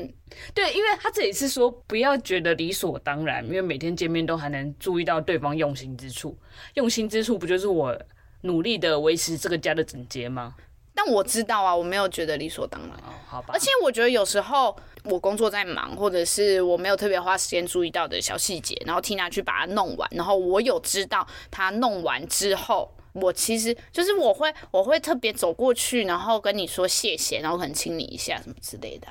[0.54, 6.38] 对，因为他这里是说不要觉得理所当然，因为每天见面都还能注意到对方用心之处，
[6.74, 7.98] 用心之处不就是我
[8.42, 10.54] 努力的维持这个家的整洁吗？
[10.94, 13.48] 但我知道啊，我没有觉得理所当然，哦，好吧。
[13.52, 22.88] 而且我觉得有时候我工作在忙，或者是我没有特别花时间注意到的小细节，然后 Tina 去把它弄完，然后我有知道他弄完之后。
[23.14, 29.08] 我其实就是我会我会特别走过去，然后跟你说谢谢，然后可能亲你一下什么之类的，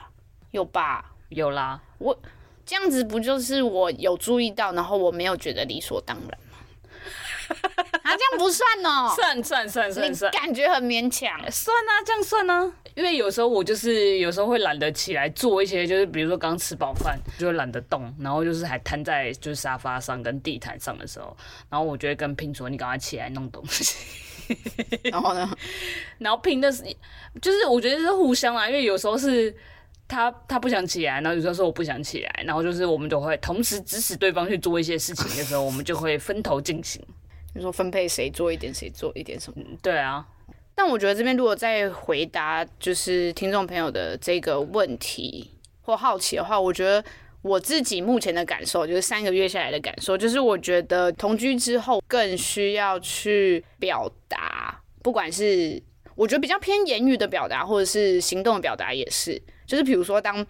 [0.51, 1.13] 有吧？
[1.29, 2.17] 有啦，我
[2.65, 6.52] 这样子不就是我有注意到，然后我没有觉得理所当然吗？
[8.03, 12.71] 啊，这样不算哦、喔，算算算算算，感觉很勉强，算啊，这样算啊。
[12.95, 21.35] 因为有时候我就是有时候会懒得起来做一些，就是比如说刚吃饱饭就会懒得动，然后就是还瘫在就是沙发上跟地毯上的时候，
[21.69, 23.95] 然后我就会跟 Pin 说：“你赶快起来弄东西。
[25.09, 25.49] ”然后呢，
[26.19, 26.83] 然后 Pin 的是
[27.41, 29.55] 就是我觉得是互相啊，因为有时候是
[30.07, 37.03] 他他不想起来，然后有时候说我不想起来，然后就是我们就会同时指使对方去做一些事情的时候，我们就会分头进行。
[37.53, 39.63] 你说分配谁做一点，谁做一点什么？
[39.81, 40.25] 对啊。
[40.75, 47.03] 但我觉得这边如果再回答就是听众朋友的这个问题或好奇的话，我觉得
[47.43, 55.79] 我自己目前的感受就是三个月下来的感受，就是我觉得同居之后更需要去表达，不管是
[56.15, 60.45] 我觉得比较偏言语的表达，或者是行动的表达也是，就是比如说当。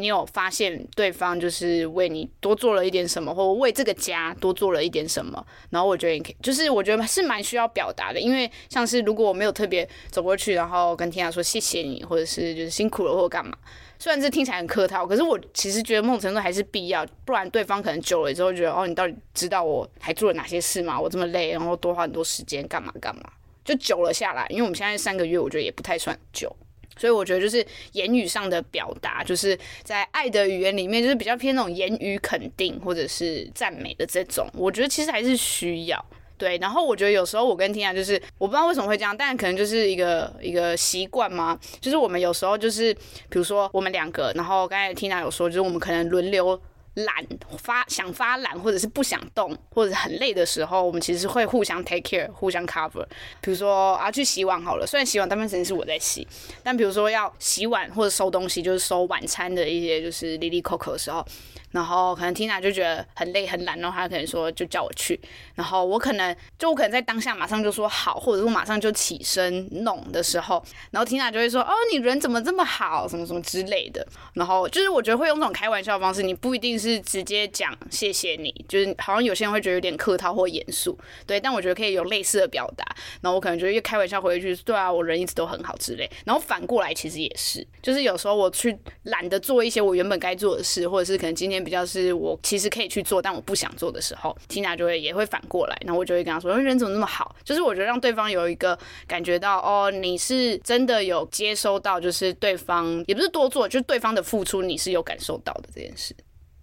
[0.00, 13.58] 你有发现对方就是为你多做了一点什么，或为这个家多做了一点什么，然后我觉得你可以，就是我觉得是蛮需要表达的，因为像是如果我没有特别走过去，然后跟 Tina 说谢谢你，或者是就是辛苦了或者干嘛，
[13.98, 21.00] 虽然这听起来很客套，可是我其实觉得某种程度还是必要，不然对方可能久了之后觉得哦，你到底知道我还做了哪些事吗？
[21.00, 23.22] 我这么累，然后多花很多时间干嘛干嘛，
[23.64, 26.54] 就久了下来，因为我们现在三个月，我觉得也不太算久。
[26.98, 34.46] 所以我觉得就是言语上的表达，就是在爱的语言里面，就是比较偏那种言语肯定或者是赞美的这种。
[34.54, 36.04] 我觉得其实还是需要
[36.36, 36.58] 对。
[36.58, 41.58] 然后我觉得有时候我跟 Tina 就是我不知道为什么会这样，但可能就是一个一个习惯嘛。
[41.80, 42.92] 就是我们有时候就是
[43.28, 46.60] 比如说我们两个，然后刚才 Tina 有说，就是我们可能轮流
[47.04, 47.26] 懒
[47.58, 53.04] 发想发懒，或者是不想动，或者很累的时候，我们其实会互相 take care，互相 cover。
[53.40, 56.26] 比如说啊，去洗碗好了，虽然洗碗大部分时间是我在洗，
[56.62, 61.24] 但比如说要洗碗或者收东西，就是收晚餐的一些就是 lily coco 的时候。
[61.70, 65.20] 然后可能 Tina 就觉得很累很懒，然后她可能说就叫我去，
[65.58, 74.06] 然后我可能就我可能在当下马上就说好，或者我马上就起身弄的时候，然后 Tina 就会说哦，你人怎么这么好，什么什么之类的。
[74.32, 82.84] 然后就是我觉得会用这种开玩笑的方式，你不一定是直接讲谢谢你，就是好像有些人会觉得有点客套或严肃，对，但我觉得可以有类似的表达。
[83.20, 86.10] 然后我可能就越开玩笑回去，对啊，我人一直都很好之类。
[86.24, 91.58] 然后反过来其实也是，就是有时候我去懒得做一些我原本该做的事，或者是可能今天。
[91.58, 106.14] 比较是我其实可以去做，但我不想做的时候，Tina 就会也会反过来，然后我就会跟他说：“人怎么那么好？”就是我觉得让对方有一个感觉到，哦，你是真的有接收到，就是对方也不是多做，就是对方的付出你是有感受到的这件事。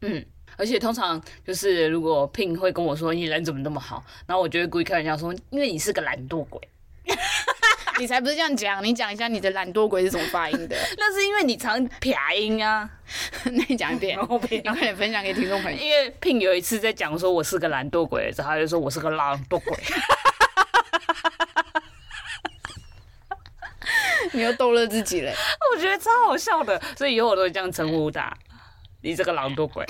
[0.02, 0.24] 嗯，
[0.56, 6.62] 而且通常就是如果 Pin 会跟我说：“你人怎么那么好？”然后我就会故意开玩笑说：“因为你是个懒惰鬼。”
[8.00, 10.76] 你才不是这样讲，你讲一下你的懒惰鬼是怎么发音的？
[10.98, 12.90] 那是因为你常撇音啊。
[13.46, 15.78] 那你讲一遍，然后快点分享给听众朋友。
[15.78, 19.78] 因为 Pin 有一次在讲说我是个懒惰鬼然后，他就说我是个懒惰鬼。
[24.34, 25.34] 你又逗乐自己嘞？
[25.74, 28.36] 我觉得超好笑的，所以以后我都会这样称呼他。
[29.02, 29.86] 你这个懒惰鬼。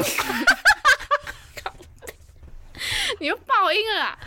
[3.19, 4.19] 你又爆音了啦，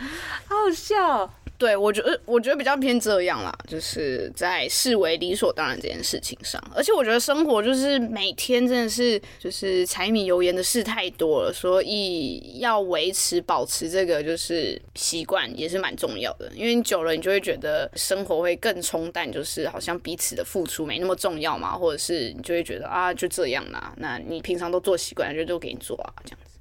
[0.49, 1.31] 好好笑。
[1.59, 26.57] 对，我觉得我觉得比较偏这样啦，就是在视为理所当然这件事情上，而且我觉得生活就是每天真的是就是柴米油盐的事太多了，所以要维持保持这个就是习惯也是蛮重要的，因为你久了你就会觉得生活会更冲淡，就是好像彼此的付出没那么重要嘛，或者是你就会觉得啊就这样啦，那你平常都做习惯，就都给你做啊这样子。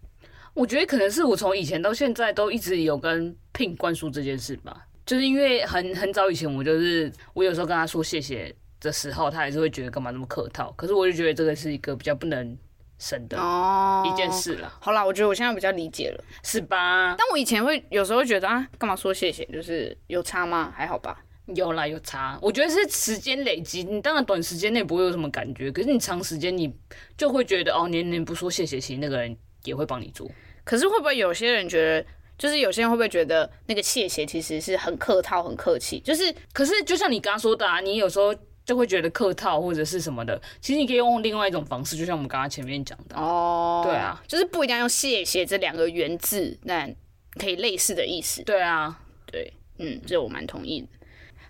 [0.55, 4.87] 我觉得可能是我从以前到现在都一直有跟 Pin 灌输这件事吧。
[5.09, 10.71] 就是因为很很早以前，我就是我有时候跟他说谢谢的时候，他还是会觉得干嘛那么客套。
[10.73, 12.55] 可是我就觉得这个是一个比较不能
[12.99, 13.39] 省的
[14.05, 14.69] 一件事了。
[14.69, 14.73] 哦。
[14.83, 17.15] 好啦，我觉得我现在比较理解了，是吧？
[17.17, 19.47] 但我以前会有时候会觉得啊，干嘛说谢谢？
[19.47, 20.71] 就是有差吗？
[20.77, 21.25] 还好吧。
[21.55, 22.39] 有啦，有差。
[22.43, 26.71] 我觉得是时间累积，你当然短时间内不会有什么感觉，可是你长时间你
[27.17, 30.31] 就会觉得哦，年年不说谢谢，其实那个人也会帮你做。
[30.65, 32.07] 可是会不会有些人觉得？
[32.39, 35.99] 就是有些人会不会觉得那个谢谢其实是很客套、很客气？
[36.01, 46.95] 就是，可是就像你刚刚说的啊，你有时候就会觉得客套或者是什么的，其实你可以用另外一种方式，就像我们刚刚前面讲的哦，对啊，就是不一定要用谢谢这两个原字，但
[47.39, 48.43] 可以类似的意思。
[48.45, 50.89] 对啊，对，嗯，这我蛮同意的。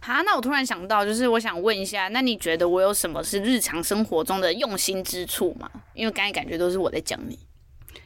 [0.01, 5.68] 好，那我突然想到，就是我想问一下，那你觉得我有什么是日常生活中的用心之处吗？
[5.92, 7.37] 因为刚才感觉都是我在讲你。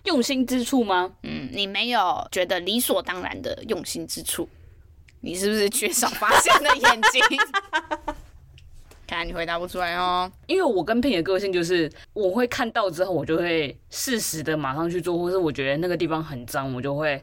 [0.04, 1.12] 用心之处吗？
[1.22, 4.48] 嗯，你没有觉得理所当然的用心之处，
[5.20, 7.22] 你是不是缺少发现的眼睛？
[9.06, 10.30] 看来你回答不出来哦。
[10.46, 17.22] 因为我跟 Pin 的个性就是，我会看到之后，我就会适时的马上去做，或是我觉得那个地方很脏，我就会。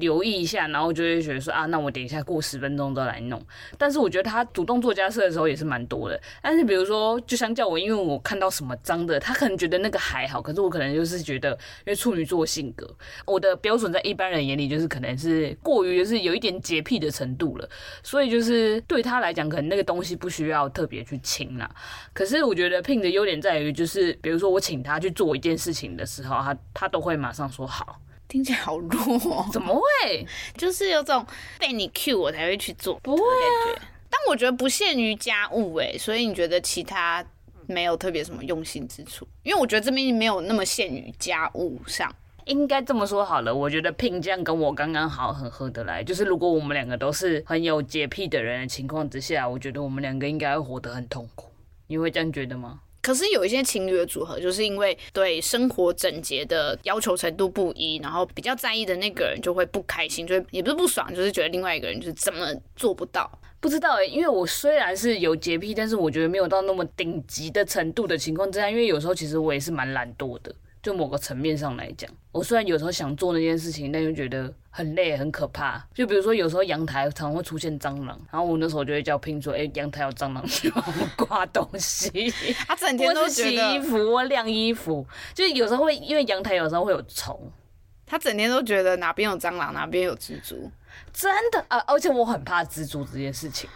[0.00, 3.40] 留意一下，然后就会觉得说啊，那我等一下过十分钟再来弄。
[3.78, 6.20] 但是我觉得他主动做家事的时候也是蛮多的。
[6.42, 12.88] 但是比如说，就相叫我，因为我看到什么脏的，他可能觉得那个还好，可是我可能就是觉得，因为处女座性格，
[13.26, 17.68] 我的标准在一般人眼里就是可能是过于就是有一点洁癖的程度了。
[18.02, 21.70] 所以就是对他来讲，可能那个东西不需要特别去清啦。
[22.12, 28.00] 可是我觉得拼的优点在于，就是比如说我请他去做一件事情的时候，他他都会马上说好。
[28.30, 30.24] 听起来好弱喔， 怎么会？
[30.56, 31.26] 就是有种
[31.58, 33.82] 被你 cue 我才会去做，不会啊。
[34.08, 37.24] 但我觉得不限于家务欸，所以你觉得其他
[37.66, 39.26] 没有特别什么用心之处？
[39.42, 42.14] 因为我觉得这边没有那么限于家务上。
[42.46, 46.02] 应该这么说好了，我觉得 Pin 这样跟我刚刚好，很合得来。
[46.02, 51.50] 就是如果我们两个都是很有洁癖的人的情况之下，我觉得我们两个应该会活得很痛苦。
[51.86, 52.80] 你会这样觉得吗？
[53.02, 62.46] 可是有一些情侣的组合，就是因为对生活整洁的要求程度不一，然后比较在意的那个人就会不开心，就也不是不爽，就是觉得另外一个人就是怎么
[62.76, 63.30] 做不到。
[63.58, 70.54] 不知道诶、因为我虽然是有洁癖，但是我觉得没有到那么顶级的程度的情况之下，因为有时候其实我也是蛮懒惰的。
[70.82, 75.84] 就某个层面上来讲，我虽然有时候想做那件事情，但又觉得很累、很可怕。
[75.92, 82.32] 就比如说，有时候阳台常常会出现蟑螂，然后我那时候就会叫 Pin 说：“哎、欸，阳台有蟑螂， 去帮我挂东西。
[82.66, 87.38] ”他整天都洗衣服、我晾衣服，就是有时候会因为阳台有时候会有虫，
[88.06, 90.70] 他整天都觉得哪边有蟑螂，哪边有蜘蛛。
[91.12, 93.68] 真的啊，而且我很怕蜘蛛这件事情。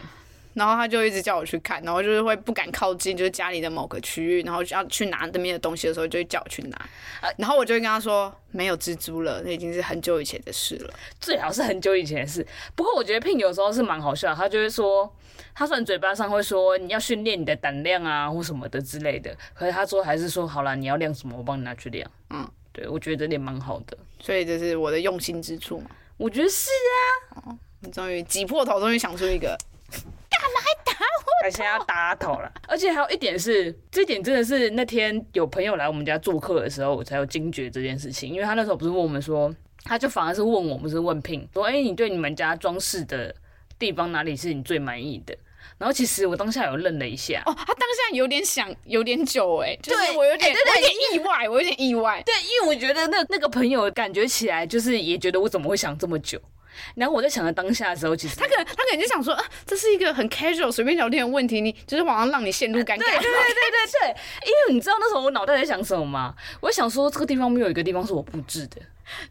[0.54, 6.88] 然后他就一直叫我去看，然后就是会不敢靠近，就是家里的某个区域，然后要去拿那边的东西的时候，就会叫我去拿。
[7.36, 10.94] 然后我就会跟他说，没有蜘蛛了，那已经是很久以前的事了。
[11.20, 12.46] 最好是很久以前的事。
[12.74, 15.12] 不过我觉得 Pin 有时候是蛮好笑，他就会说，
[15.54, 22.08] 他虽然嘴巴上会说你要训练你的胆量啊或什么的之类的，可是他说还是说好了，你要量什么，我帮你拿去量。
[22.30, 23.98] 嗯，对，我觉得这点蛮好的。
[24.20, 25.90] 所以这是我的用心之处嘛？
[26.16, 26.70] 我觉得是
[27.34, 27.42] 啊。
[27.46, 29.58] 哦，你终于挤破头，终于想出一个。
[30.40, 31.42] 干嘛还打我？
[31.42, 38.32] 他现在要打头了， 而且还有一点是，这点真的是那天有朋友来我们家做客的时候，我才有惊觉这件事情。
[38.32, 39.54] 因为他那时候不是问我们说，
[39.84, 43.34] 他就反而是问我们，是问 Pin 说，哎、欸，你对你们家装饰的
[43.78, 45.36] 地方哪里是你最满意的？
[45.76, 56.40] 然后其实我当下有愣了一下，哦，他当下有点想，有点久、欸，哎，就是我有点，欸、对对对，我有点意外，我有点意外，对，因为我觉得那那个朋友感觉起来就是也觉得我怎么会想这么久。
[56.94, 62.98] 然后我在想着当下的时候，其实他可能他可能就想说啊，这是一个很 casual 随便聊天的问题，你就是往上让你陷入尴尬。
[62.98, 64.08] 对对对对对对，
[64.46, 66.34] 因为你知道那时候我脑袋在想什么吗？
[66.60, 68.80] 我想说这个地方没有一个地方是我布置的，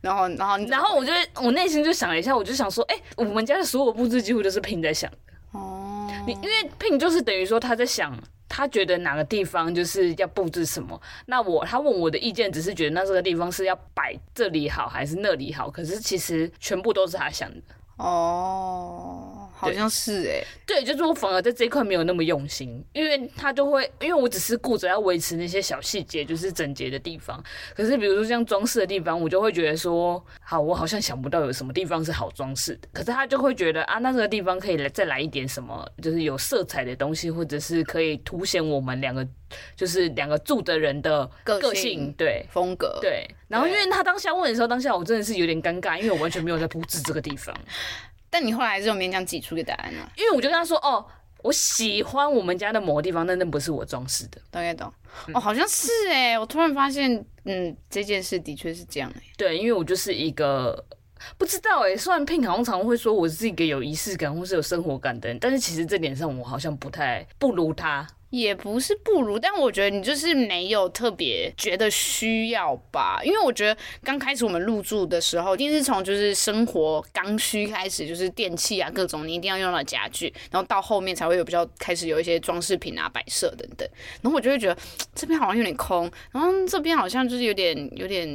[0.02, 5.18] 然后然后然后我就我内心就想了一下，我就想说，哎、欸，我们家的所有布置几乎都是 Pin 在想的
[5.52, 8.18] 哦，你因为 Pin 就是等于说他在想。
[8.56, 17.58] 他觉得哪个地方就是要布置什么，那我他问我的意见，只是觉得那这个地方是要摆这里好还是那里好，可是其实全部都是他想的
[17.97, 19.33] 哦。
[19.56, 27.41] 好像是哎、欸，对，就是我反而在这一块没有那么用心，因为他就会，因为我只是顾着要维持那些小细节，就是整洁的地方。
[27.76, 32.88] 可是比如说像装饰的地方，我就会觉得说，好，我好像想不到有什么地方是好装饰的。
[32.91, 39.26] 可是他就会觉得啊，那这个地方可以来再来一点什么，就是有色彩的东西，或者是可以凸显我们两个，
[39.76, 43.26] 就是两个住的人的个性，个性对风格对。
[43.47, 47.56] 然后因为他当下问的时候，当下我真的是有点尴尬，因为我完全没有在布置这个地方。
[48.34, 50.10] 但你后来还是有勉强挤出个答案啊？
[50.18, 51.06] 因为我就跟他说：“哦，
[51.44, 54.92] 我喜欢我们家的某个地方，但那不是我装饰的。”大概懂。
[55.36, 59.22] 哦，好像是哎，我突然发现，嗯，这件事的确是这样哎。
[59.38, 60.84] 对，因为我就是一个
[61.38, 68.08] 不知道哎，虽然 Pin 好像常会说我是一个有仪式感或是有生活感的人，但是其实这点上我好像不太不如他。
[68.34, 83.88] 也不是不如，但我觉得你就是没有特别觉得需要吧，因为我觉得刚开始我们入住的时候，一定是从就是生活刚需开始，就是电器啊各种你一定要用到家具，然后到后面才会有比较开始有一些装饰品啊摆设等等，
[84.24, 84.76] 然后我就会觉得
[85.14, 88.28] 这边好像有点空，然后这边好像就是有点有点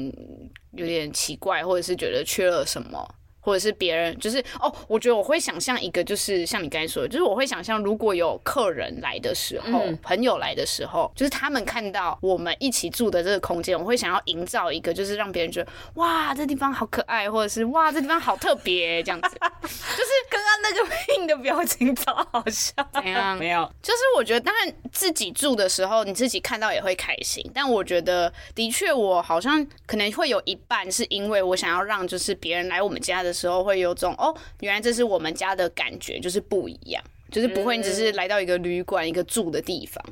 [0.74, 3.16] 有点奇怪，或者是觉得缺了什么。
[3.48, 19.28] 或者是别人，就是哦，我觉得我会想象一个，就是像你刚才说的，就是我会想象如果有客人来的时候，嗯、朋友来的时候，就是他们看到我们一起住的这个空间，我会想要营造一个，就是让别人觉得哇，这地方好可爱，或者是哇，这地方好特别，这样子。
[19.62, 22.74] 就是刚刚那个 Pin 的表情超好笑。
[22.92, 23.38] 怎样？
[23.38, 40.02] 没有，就是我觉得当然自己住的时候，你自己看到也会开心，但我觉得的确，我好像可能会有一半是因为我想要让就是别人来我们家的时候会有种哦，原来这是我们家的感觉，就是不一样，就是不会只是来到一个旅馆、嗯、一个住的地方，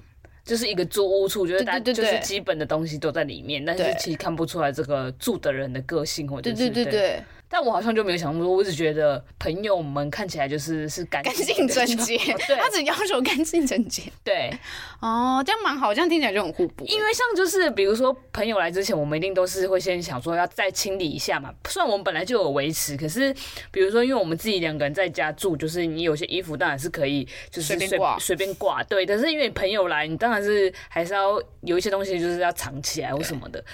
[0.45, 7.23] 就是一个租屋处，觉得大家就是基本的东西都在里面，但是其实看不出来这个住的人的个性或者是对对对对。
[7.49, 14.53] 对但我好像就没有想那么多，我只觉得朋友们看起来就是是干净整洁， 对，他只要求干净整洁，对，
[15.01, 16.85] 哦，这样蛮好，这样听起来就很互补。
[16.85, 21.51] 因为像就是比如说朋友来之前，我们一定都是会先想说要再清理一下嘛。
[21.67, 23.35] 虽然我们本来就有维持，可是
[23.71, 29.07] 比如说因为我们自己两个人在家住，就是你有些衣服当然是可以就是随便挂，随便挂，对。
[29.07, 33.65] 但是因为朋友来，你当然是还是要有一些东西就是要藏起来或什么的。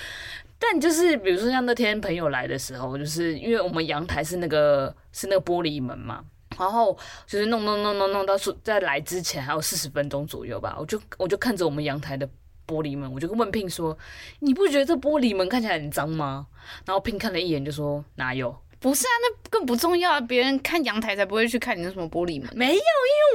[0.64, 6.22] 但就是比如说像那天朋友来的时候，就是因为我们阳台是那个是那个玻璃门嘛，
[6.56, 6.96] 然后
[7.26, 12.24] 就是弄弄弄弄弄到在来之前还有四十分钟左右吧，我就我就看着我们阳台的
[12.64, 13.98] 玻璃门，我就问 Pin 说
[14.38, 16.46] ：“你不觉得这玻璃门看起来很脏吗？”
[16.86, 18.56] 然后 Pin 看了一眼就说：“哪有？
[18.78, 22.48] 不是啊，那更不重要啊，别人看阳台才不会去看你那什么玻璃门。
[22.54, 22.80] 没有，因为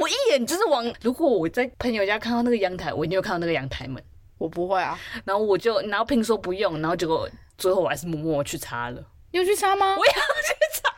[0.02, 4.02] 我一眼就是往，如果我在朋友家看到那个阳台，我一定会看到那个阳台门。”
[4.38, 9.02] 我不会啊，然后我就，然后 Pin 说不用，然后结果最后我还是默默去擦了。
[9.30, 9.94] 你有去擦吗？
[9.98, 10.18] 我要去
[10.72, 10.88] 擦，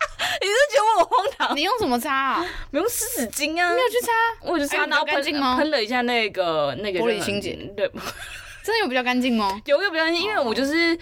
[0.41, 1.57] 你是觉得我荒唐？
[1.57, 2.47] 你用什么擦啊？
[2.70, 3.74] 没用湿纸巾啊。
[3.74, 4.12] 你有去擦？
[4.53, 7.55] 我去擦，然后喷喷了一下那个那个玻璃清洁。
[7.76, 7.91] 对，
[8.62, 9.61] 真的有比较干净吗？
[9.64, 10.97] 有有比较干净，因为我就是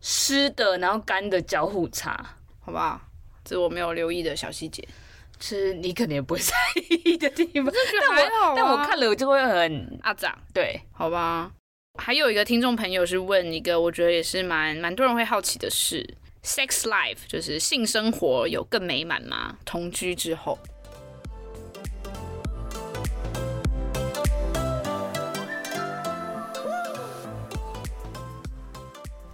[0.00, 2.18] 湿的，然后干的交互擦，
[2.64, 3.02] 好吧？
[3.44, 4.82] 这是我没有留意的小细节，
[5.38, 6.54] 是你肯定也不会在
[7.04, 7.72] 意的地方。
[8.00, 11.52] 但我但我看了我就会很阿长，对，好吧？
[11.96, 16.04] 还有一个听众朋友是问一个我觉得也是蛮蛮多人会好奇的事
[16.42, 19.56] sex life 就是性生活有更美满吗？
[19.64, 20.58] 同居之后。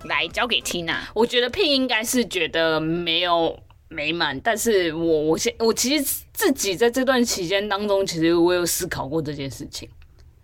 [0.04, 3.58] 来交给 tina 我觉得 p 应该是觉得没有
[3.88, 9.88] 美满但是我我先我其实自己在这段期间当中其实我有思考过这件事情。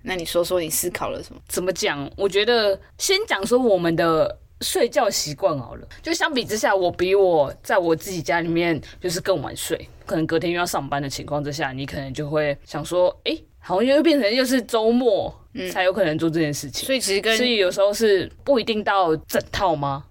[0.08, 1.40] 那你说说你思考了什么？
[1.48, 2.08] 怎么讲？
[2.16, 5.88] 我觉得先讲说我们的睡觉习惯好了。
[6.00, 15.34] 就相比之下，我比我在我自己家里面就是更晚睡，可能隔天又要上班的情况之下，你可能就会想说，哎、欸，好像又变成又是周末
[15.72, 16.84] 才有可能做这件事情。
[16.84, 20.04] 嗯、所以其实跟所以有时候是不一定到整套吗？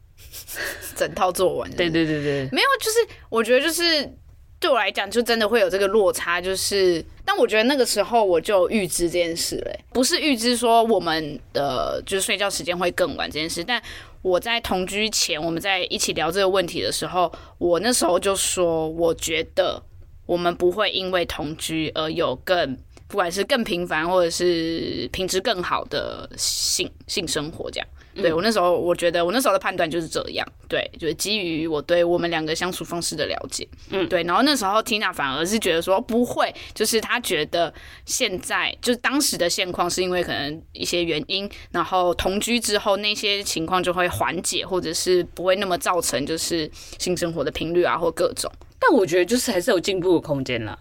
[0.94, 1.78] 整套做完是是？
[1.78, 2.98] 对对对对，没有，就是
[3.30, 4.14] 我觉得就是。
[4.60, 13.80] 对我来讲，就真的会有这个落差，就是，但我觉得那个时候我就预知这件事嘞，不是预知说我们的就是睡觉时间会更晚这件事，但
[14.22, 19.82] 我在同居前，我们在一起聊这个问题的时候，我那时候就说，我觉得
[20.26, 22.76] 我们不会因为同居而有更，
[23.08, 27.88] 不管是更频繁或者是品质更好的性性生活这样。
[28.16, 34.24] 对，我那时候，我觉得我那时候的判断就是这样，对，就是基于我对我们两个相处方式的了解，嗯，对。
[34.24, 37.74] 然后那时候 Tina 反而是觉得说不会，就是她觉得
[38.06, 48.52] 现在就是当时的现况是因为可能一些原因，然后同居之后那些情况就会缓解，或者是不会那么造成就是性生活的频率啊或各种。
[48.80, 50.80] 但我觉得就是还是有进步的空间了。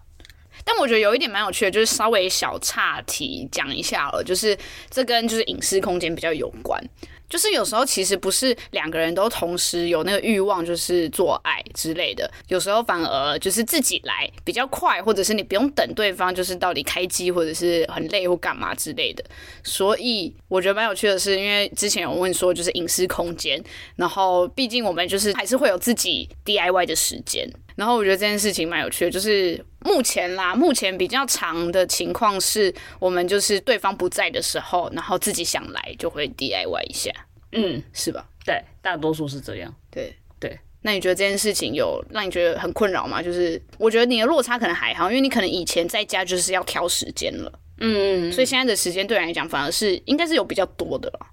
[0.67, 4.57] 但我觉得有一点蛮有趣的，就是稍微小岔题讲一下了，就是
[4.89, 6.83] 这跟就是隐私空间比较有关。
[7.29, 12.31] 就是有时候其实不是两个人都同时有那个欲望，就是做爱之类的。
[12.49, 19.25] 有时候反而就是自己来比较快，或者是你不用等对方，就是到底开机或者是很累或干嘛之类的。
[19.63, 23.63] 所以我觉得蛮有趣的是，因为之前有问说就是隐私空间，
[23.97, 27.51] 然后毕竟我们就是还是会有自己 DIY 的时间。
[27.77, 37.11] 然后我觉得这件事情蛮有趣的，就是目前啦，目前比较长的情况是我们就是对方不在的时候，然后自己想来就会 DIY 一下，
[37.53, 38.27] 嗯，是吧？
[38.45, 39.75] 对，大多数是这样。
[39.91, 43.23] 对对，那你觉得这件事情有让你觉得很困扰吗？
[43.23, 51.27] 就是我觉得你的落差可能还好，因为你可能以前在家就是要挑时间了，嗯，所以现在的时间对你来讲反而是应该是有比较多的了。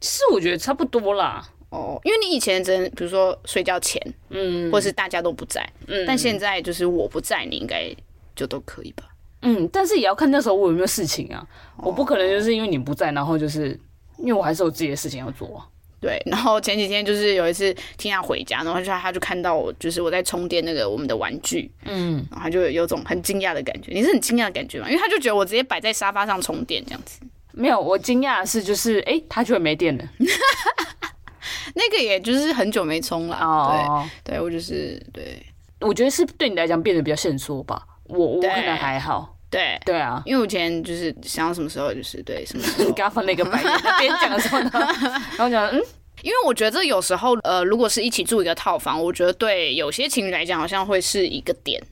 [0.00, 1.48] 其实我觉得差不多啦。
[1.70, 4.00] 哦，因为你以前真比如说睡觉前，
[4.30, 7.94] 嗯，或是大家都不在，嗯，但现在就是我不在，你应该
[8.34, 9.04] 就都可以吧？
[9.42, 11.46] 嗯，但是也要看那时候我有没有事情啊，
[11.76, 13.78] 哦、我不可能就是因为你不在，然后就是
[14.18, 15.66] 因为我还是有自己的事情要做啊。
[15.98, 23.92] 对，然后前几天就是有一次听他回家，然后就他就看到我，就是我在充电那个我们的玩具，嗯，然后他就有种很惊讶的感觉。
[23.92, 24.88] 你是很惊讶的感觉吗？
[24.88, 27.20] 因为他就觉得我直接摆在沙发上充电这样子。
[27.52, 30.04] 没有，我惊讶的是就是哎，他居然没电了。
[31.74, 34.04] 那个也就是很久没冲了，oh.
[34.24, 35.40] 对，对我就是对，
[35.80, 39.78] 我觉得是对你来讲变得比较限缩吧，我我可能还好，对。
[39.84, 44.70] 对啊，因为我以前就是想要什么时候就是对什么时候，你刚刚翻了一个白眼，别讲的时候呢，
[45.36, 45.80] 然后讲嗯，
[46.22, 51.82] 因为我觉得有时候呃，如果是一起住一个套房，我觉得对有些情侣来讲好像会是一个点，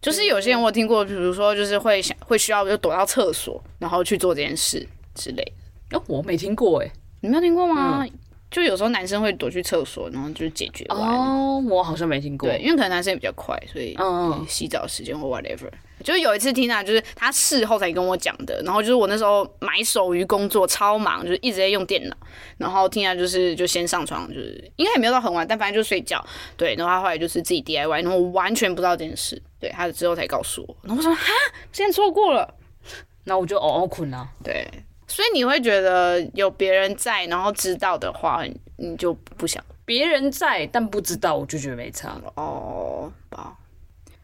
[0.00, 5.44] 就是有些人我听过，比如说就是会想会需要就躲到厕所，然后去做这件事之类
[5.90, 6.90] 的，哦，我没听过哎，
[7.20, 8.04] 你没有听过吗？
[8.04, 8.10] 嗯
[8.52, 11.00] 就有时候男生会躲去厕所，然后就是解决完。
[11.00, 12.48] 哦，我好像没听过。
[12.48, 15.70] 对，因为可能男生也比较快，所以嗯，洗澡时间或 whatever。
[16.04, 22.16] 就是有一次 Tina 就是他事后才跟我讲的，然后就是我那时候埋首于工作超忙，就是一直在用电脑，
[22.58, 26.22] 然后 Tina 就是就先上床，就是应该也没有到很晚，但反正就睡觉。
[26.56, 29.40] 对，然后他后来就是自己 DIY，然后我完全不知道这件事。
[29.58, 31.30] 对，他之后才告诉我，然后我说哈，
[31.72, 32.52] 现在错过了，
[33.24, 34.28] 那我就嗷嗷困了。
[34.44, 34.68] 对。
[35.12, 38.42] 所以你会觉得有别人在，然后知道的话，
[38.78, 42.32] 你就不想别人在，但不知道，我就觉得没差了。
[42.36, 43.58] 哦，好，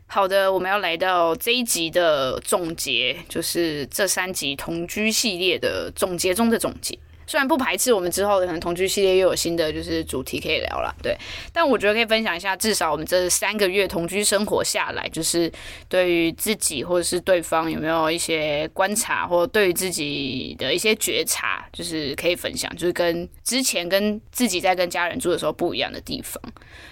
[0.06, 6.98] 好的，我们要来到这一集的总结，就是这三集同居系列的总结中的总结。
[7.28, 11.16] 虽然不排斥我们之后可能同居系列又有新的就是主题可以聊了，对，
[11.52, 15.52] 但我觉得可以分享一下，至少我们这三个月同居生活下来，就是
[15.90, 26.42] 对于自己或者是对方有没有一些观察，或对于自己的一些觉察，就是可以分享，就是跟之前跟自己在跟家人住的时候不一样的地方。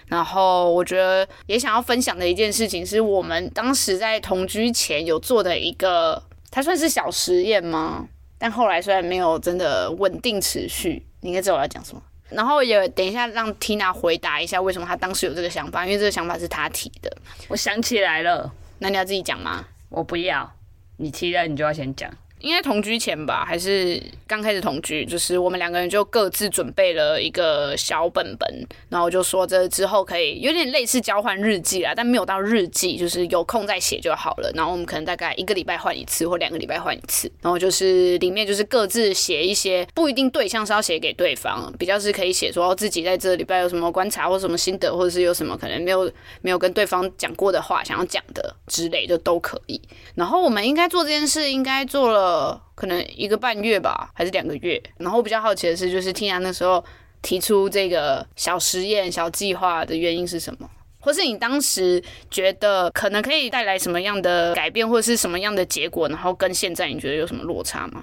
[0.07, 8.07] 然后我觉得也想要分享的一件事情，是我们当时在同居前有做的一个，它算是小实验吗？
[8.39, 12.03] 但后来虽然没有真的稳定持续，你应该知道我要讲什么。
[12.29, 17.17] 然后也等一下让 Tina 回答一下为什么她当时有这个想法，因为这个想法是她提的。
[17.49, 19.67] 我想起来了，那你要自己讲吗？
[19.89, 20.53] 我不要，
[20.97, 22.11] 你提了你就要先讲。
[22.41, 25.05] 应该同居前吧，还是刚开始同居？
[25.07, 34.53] 就是我们两个人就各自准备了一个小本本，然后就说这之后可以有点类似交换日记啦，但没有到日记，就是有空再写就好了。
[34.55, 37.31] 然后我们可能大概一个礼拜换一次，或两个礼拜换一次。
[37.41, 46.13] 然后就是里面就是各自写一些，不一定对象是要写给对方，比较是可以写说自己在这礼拜有什么观察或什么心得，或者是有什么可能没有
[46.43, 49.81] 没有跟对方讲过的话想要讲的之类，就都可以。
[50.15, 52.26] 然后我们应该做这件事，应该做了。
[52.27, 54.83] 呃，可能一个半月吧，还是两个月。
[54.99, 56.85] 然后我比较好奇的是，就是听安那时候
[57.23, 60.69] 提出这个小实验、小计划的原因是什么？
[60.99, 66.09] 或是你当时觉得可能可以带来什么样的改变，或者是什么样的结果？
[66.09, 68.03] 然后跟现在你觉得有什么落差吗？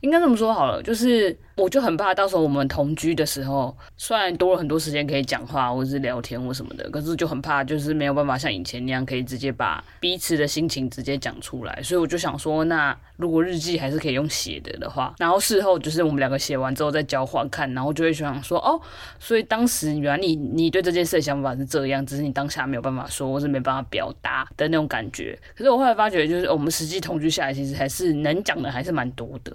[0.00, 11.82] 应该这么说好了，就是我就很怕到时候我们同居的时候，虽然多了很多时间可以讲话或是聊天或什么的，可是就很怕就是没有办法像以前那样可以直接把彼此的心情直接讲出来。
[11.82, 18.80] 所以我就想说，那如果日记还是可以用写的的话，然后事后就是我们两个写完之后再交换看，然后就会想说，哦，
[19.18, 25.38] 所以当时原来你你对这件事的想法是这样，只是你当下没有办法说，或是没办法表达的那种感觉。
[25.54, 29.54] 可是我后来发觉，就是我们实际同居下来，其实还是能讲的还是蛮多的。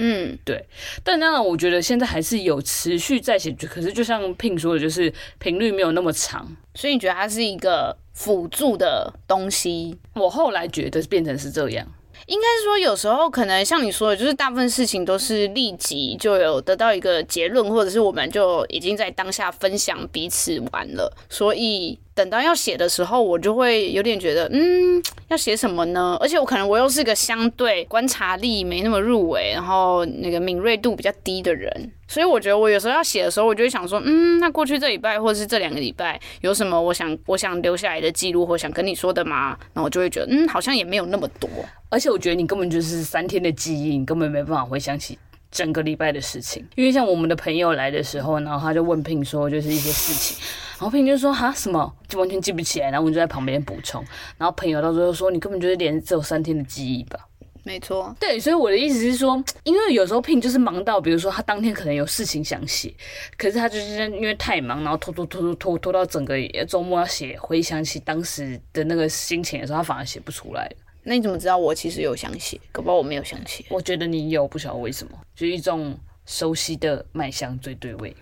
[0.00, 0.64] 嗯，对，
[1.02, 9.98] 但当然，我觉得现在还是有持续在写，可是就像 Pin 说的，就是频率没有那么长，所以你觉得它是一个辅助的东西？
[10.14, 11.84] 我后来觉得变成是这样，
[12.26, 21.98] 应该是说有时候可能像你说的，就是大部分事情都是立即就有得到一个结论，或者是我们就已经在当下分享彼此完了，所以。
[22.18, 25.00] 等到要写的时候，我就会有点觉得，嗯，
[25.30, 26.18] 要写什么呢？
[26.20, 39.56] 而且我可能我又是个相对观察力没那么入围，然后那个敏锐度比较低的人，所以我觉得我有时候要写的时候，我就会想说，嗯，那过去这礼拜或者是这两个礼拜有什么我想我想留下来的记录或想跟你说的吗？
[39.72, 41.48] 然后我就会觉得，嗯，好像也没有那么多。
[41.88, 45.16] 而且我觉得你根本就是三天的记忆，你根本没办法回想起
[45.52, 46.66] 整个礼拜的事情。
[46.74, 50.36] 因为像我们的朋友来的时候，然后他就问聘说，就是一些事情。
[50.78, 54.04] 然后朋友就说哈什么就完全记不起来，然后我们就在旁边补充。
[54.36, 57.18] 然后朋友到最后说，你根本就是连只有三天的记忆吧？
[57.64, 62.94] 没错，对，所以我的意思是说，因为有时候 Pin 就是忙到，比如说他当天可能有事情想写，
[63.36, 66.34] 可是他就是因为太忙，然后拖拖拖拖拖拖到整个
[66.66, 70.70] 周末要写，回想起当时的那个心情的时候，他反而写不出来。
[71.02, 72.58] 那你怎么知道我其实有想写？
[72.72, 73.64] 可不好我没有想写。
[73.68, 78.16] 我觉得你有，不晓得为什么，就一种熟悉的麦香最对味，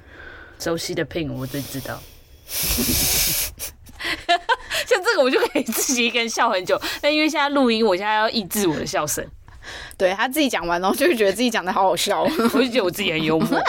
[0.59, 2.03] 熟悉的 Pin 我最知道。
[4.87, 9.25] 像这个我就可以自己一个人笑很久，但因为现在录音，我现在要抑制我的笑声。
[9.99, 13.49] 对，他自己讲完，然后就会觉得自己讲的好好笑，我就觉得我自己很幽默。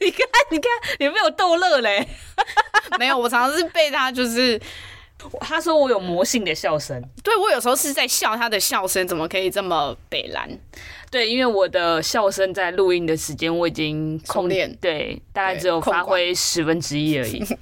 [0.00, 2.06] 你看，你看，有没有逗乐嘞？
[2.98, 4.60] 没有，我常常是被他就是。
[5.38, 10.48] 他说我有魔性的笑声，对，我有时候是在笑他的笑声，怎么可以这么北蓝？
[11.10, 17.42] 对，因为我的笑声在录音的时间我已经控练，对，大概只有发挥十分之一而已。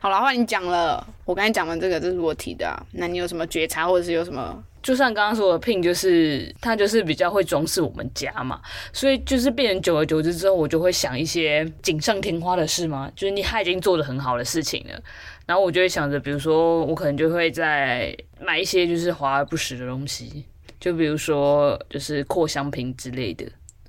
[0.00, 4.64] 好了，话你讲了，我刚才讲完这个，这是我提的啊，那你有什么觉察，或者是有什么？
[4.82, 8.60] 就像刚刚说的，Pin 就是他就是比较会装饰我们家嘛，
[8.92, 15.00] 所以就是变成久而久之之后，我就会想一些锦上添花的事嘛，就是你他已经做的很好的事情了，
[15.46, 20.44] 然后我就会想着，比如说我可能就会在买一些就是华而不实的东西，
[20.80, 23.44] 就比如说就是扩香瓶之类的，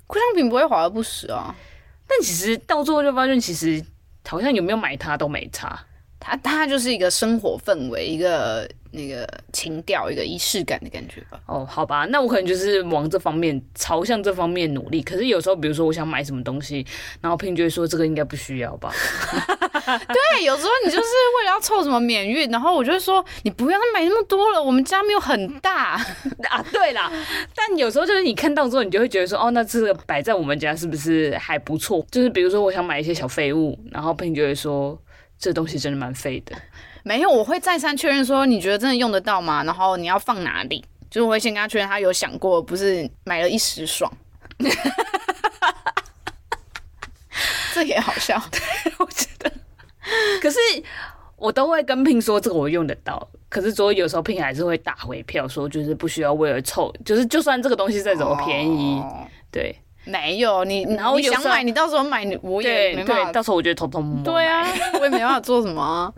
[0.07, 1.55] 扩香瓶不会华而不实啊，
[2.07, 3.83] 但其实到最后就发现，其实
[4.27, 5.85] 好像有没有买它都没差，
[6.19, 8.69] 它它就是一个生活氛围一个。
[8.93, 11.39] 那个情调，一个仪式感的感觉吧。
[11.47, 15.01] 哦，好吧，那我可能就是往这方面，朝向这方面努力。
[15.01, 16.85] 可是有时候，比如说我想买什么东西，
[17.19, 18.93] 然后 Pin 就会说这个应该不需要吧。
[19.83, 25.99] 对，有时候你就是为了要凑什么免运，然后我就会说你不要买那么多了，我们家没有很大
[26.49, 26.65] 啊。
[26.71, 27.11] 对啦，
[27.53, 32.05] 但有时候就是你看到之后，你就会觉得说，哦，那这个摆在我们家是不是还不错？
[32.11, 34.97] 就是比如说我想买一些小废物，然后 Pin 就会说
[35.37, 36.55] 这东西真的蛮废的。
[37.03, 39.63] 没有，我会再三确认说，你觉得真的用得到吗？
[39.63, 40.83] 然后你要放哪里？
[41.09, 44.11] 就是我会先跟他确认，他有想过，不是买了一时爽。
[47.73, 48.41] 这也好笑，
[48.99, 49.51] 我觉得。
[50.41, 50.57] 可是
[51.35, 53.27] 我都会跟 Pin 说，这个我用得到。
[53.49, 59.75] 可是所以有时候 Pin 还是会打回票，说就是不需要为了凑，就是就算这个东西再怎么便宜，哦、对，
[60.05, 63.25] 没有你，然后你想买，你到时候买，我也没办法。
[63.25, 64.23] 对，到时候我觉得偷偷摸摸。
[64.23, 64.67] 对啊，
[64.99, 66.13] 我也没办法做什么、啊。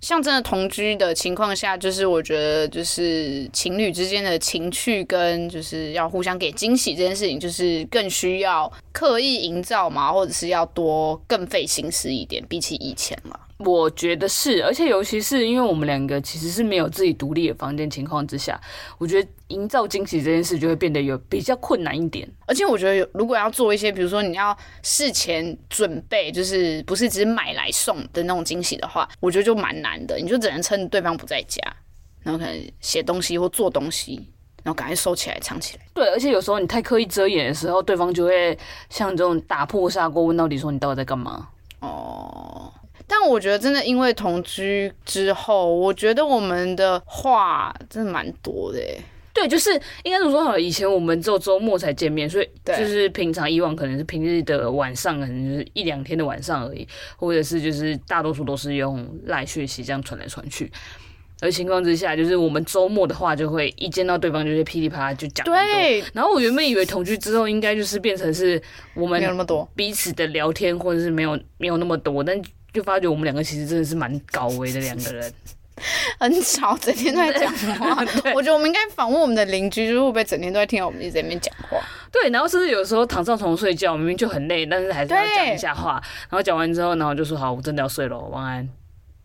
[0.00, 13.38] 像真的同居的情况下，就是我觉得就是情侣之间的情趣跟就是要互相给惊喜这件事情，就是更需要刻意营造嘛，或者是要多更费心思一点，比起以前了。
[13.62, 18.58] 我觉得是，而且尤其是因为我们两个其实是没有自己独立的房间情况之下，
[18.96, 22.26] 我觉得营造惊喜这件事就会变得有比较困难一点。
[22.46, 30.16] 而且我觉得，如果要做一些，比如说你要事前准备，就是不是只是买来送的那种惊喜的话，我觉得就蛮难的。
[30.16, 31.60] 你就只能趁对方不在家，
[32.22, 34.26] 然后可能写东西或做东西，
[34.62, 35.82] 然后赶快收起来藏起来。
[35.92, 38.58] 对，而且有时候你太刻意遮掩的时候，对方就会
[38.88, 41.48] 像这种打破砂锅问到底，说你到底在干嘛？
[41.80, 42.72] 哦。
[43.10, 48.78] 但我觉得真的，因为同居之后，我觉得我们的话真的蛮多的。
[49.32, 49.70] 对，就是
[50.04, 56.86] 应该是说，好，以前我们只有周末才见面，所以就是平常以往可能是平日的晚上，可能就是一两天的晚上而已，
[57.16, 60.70] 或者是就是大多数都是用赖讯息这样传来传去。
[61.40, 65.44] 而情况之下，就是我们周末的话，就会一见到对方就会噼里啪啦就讲。
[65.44, 66.00] 对。
[66.12, 68.60] 然后我原本以为同居之后应该就是变成是
[68.94, 72.40] 我们没有那么多彼此的聊天，或者是没有没有那么多，但。
[72.72, 75.32] 就发觉我们两个其实真的是蛮高危的两个人，
[76.18, 78.04] 很吵，整天都在讲话。
[78.34, 81.78] 我觉得我们应该访问我们的邻居，就是会不会整天都在听到我们一直在那边讲话？
[82.12, 86.00] 对，然后甚至有时候躺上床睡觉，明明就很累，但是还是要讲一下话。
[86.28, 88.68] 然后讲完之后，然后就说好，我真的要睡了，晚安。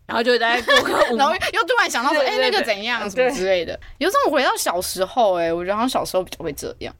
[0.06, 3.78] 然后就大概过个五， 然后又突然想到说，哎、欸，那个怎样什么之类的。
[3.98, 6.94] 有时候回到小时候、欸，哎，我觉得好像小时候比较会这样。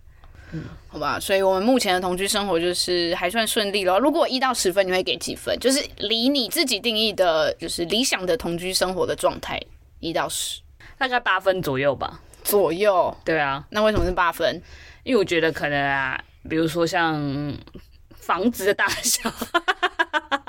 [0.53, 3.99] 嗯，好吧，所以我们目前的同居生活就是还算顺利了。
[3.99, 5.59] 如果一到十分，你会给几分？
[5.59, 9.61] 就是离你自己定义的，就是理想的同居生活的状态，
[10.01, 10.61] 一到十，
[10.97, 12.21] 大概八分左右吧。
[12.45, 13.67] 左右，对啊。
[13.71, 14.63] 那为什么是八分？
[15.03, 16.19] 因为我觉得可能啊，
[16.49, 17.53] 比如说像
[18.15, 19.33] 房子的大小，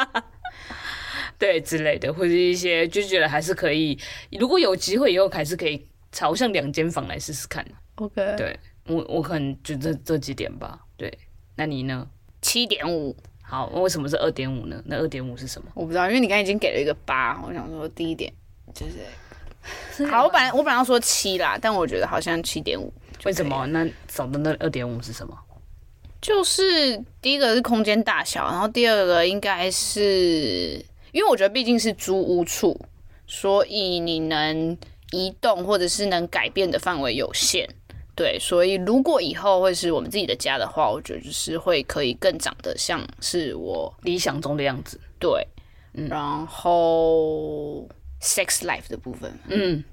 [1.39, 3.97] 对之类的，或者一些就觉得还是可以。
[4.31, 7.65] 如果有机会以后，还是可以朝向两间房来试试看。
[7.95, 8.59] OK，对。
[8.87, 11.11] 我我可能就这这几点吧，对，
[11.55, 12.07] 那你呢？
[12.41, 14.81] 七点五，好，那为什么是二点五呢？
[14.85, 15.67] 那二点五是什么？
[15.73, 18.31] 我不知道，因为你刚才已经给了一个八，我想说第一点
[18.73, 22.93] 就是，好，我本来我本来要说七啦，但我觉得好像七点五，
[23.25, 23.65] 为什么？
[23.67, 25.37] 那少的那二点五是什么？
[26.21, 32.79] 就是第一个是空间大小，然后第二个应该是因为我觉得毕竟是租屋处，
[33.25, 34.77] 所以你能
[35.11, 37.67] 移动或者是能改变的范围有限。
[38.17, 44.99] 对，所以如果以后会是我们自己的家的话，我觉得就是会可以更长得像是我理想中的样子。
[45.19, 45.47] 对，
[45.93, 47.87] 嗯、然后
[48.19, 49.83] sex life 的部分，嗯，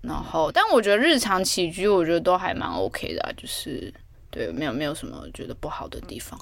[0.00, 3.92] 然后但我觉得日常起居，我觉得都还蛮 OK 的、啊，就是
[4.30, 6.40] 对，没有没有什么觉得不好的地方。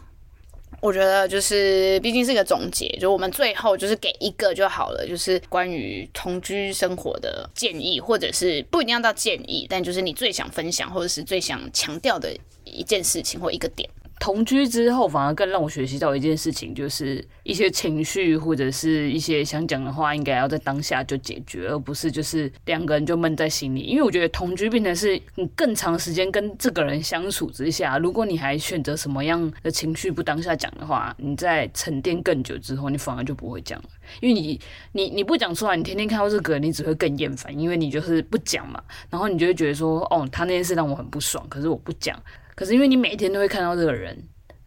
[0.81, 13.89] 我觉得就是，毕竟是一个总结，就我们最后就是给一个就好了，就是关于同居生活的建议，或者是不一定要到建议，但就是你最想分享或者是最想强调的一件事情或一个点。
[14.25, 23.81] 同居之后，反而更让我学习到一件事情，就是一些情绪或者是一些想讲的话，应该要在当下就解决，而不是就是两个人就闷在心里。
[23.81, 33.85] 因为我觉得同居变成是你更长时间跟这个人相处之下，如果你还选择什么样的情绪不当下讲的话，你在沉淀更久之后，你反而就不会讲了。
[34.23, 34.59] 因为你
[34.93, 42.19] 你你不讲出来，你天天看到这个，你只会更厌烦，因为你就是不讲嘛，然后你就会觉得说，哦，他那件事让我很不爽，可是我不讲。
[42.55, 44.17] 可是因为你每天都会看到这个人，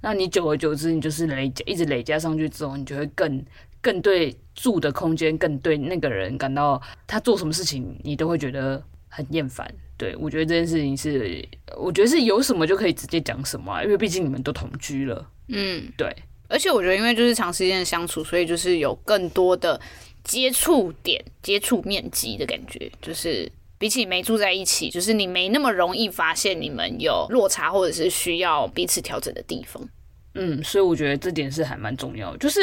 [0.02, 3.46] 那你久而久之，你就是累加，一直累加上去之后，你就会更
[3.82, 9.68] 更对住的空间，更对那个人感到他做什么事情，你都会觉得很厌烦。
[9.98, 11.44] 对，我觉得这件事情是，
[11.78, 15.30] 我觉得是有什么就可以直接讲什么啊，因为毕竟你们都同居了。
[15.48, 16.16] 嗯，对。
[16.50, 19.80] 而且我觉得，因为就是长时间的相处，所以就是有更多的
[20.24, 23.52] 接触点、接触面积的感觉，就是。
[23.78, 29.82] 比起没住在一起，就是你没那么容易发现你们有落差，或者是需要彼此调整的地方。
[30.34, 32.38] 嗯，所以我觉得这点是还蛮重要的。
[32.38, 32.60] 就是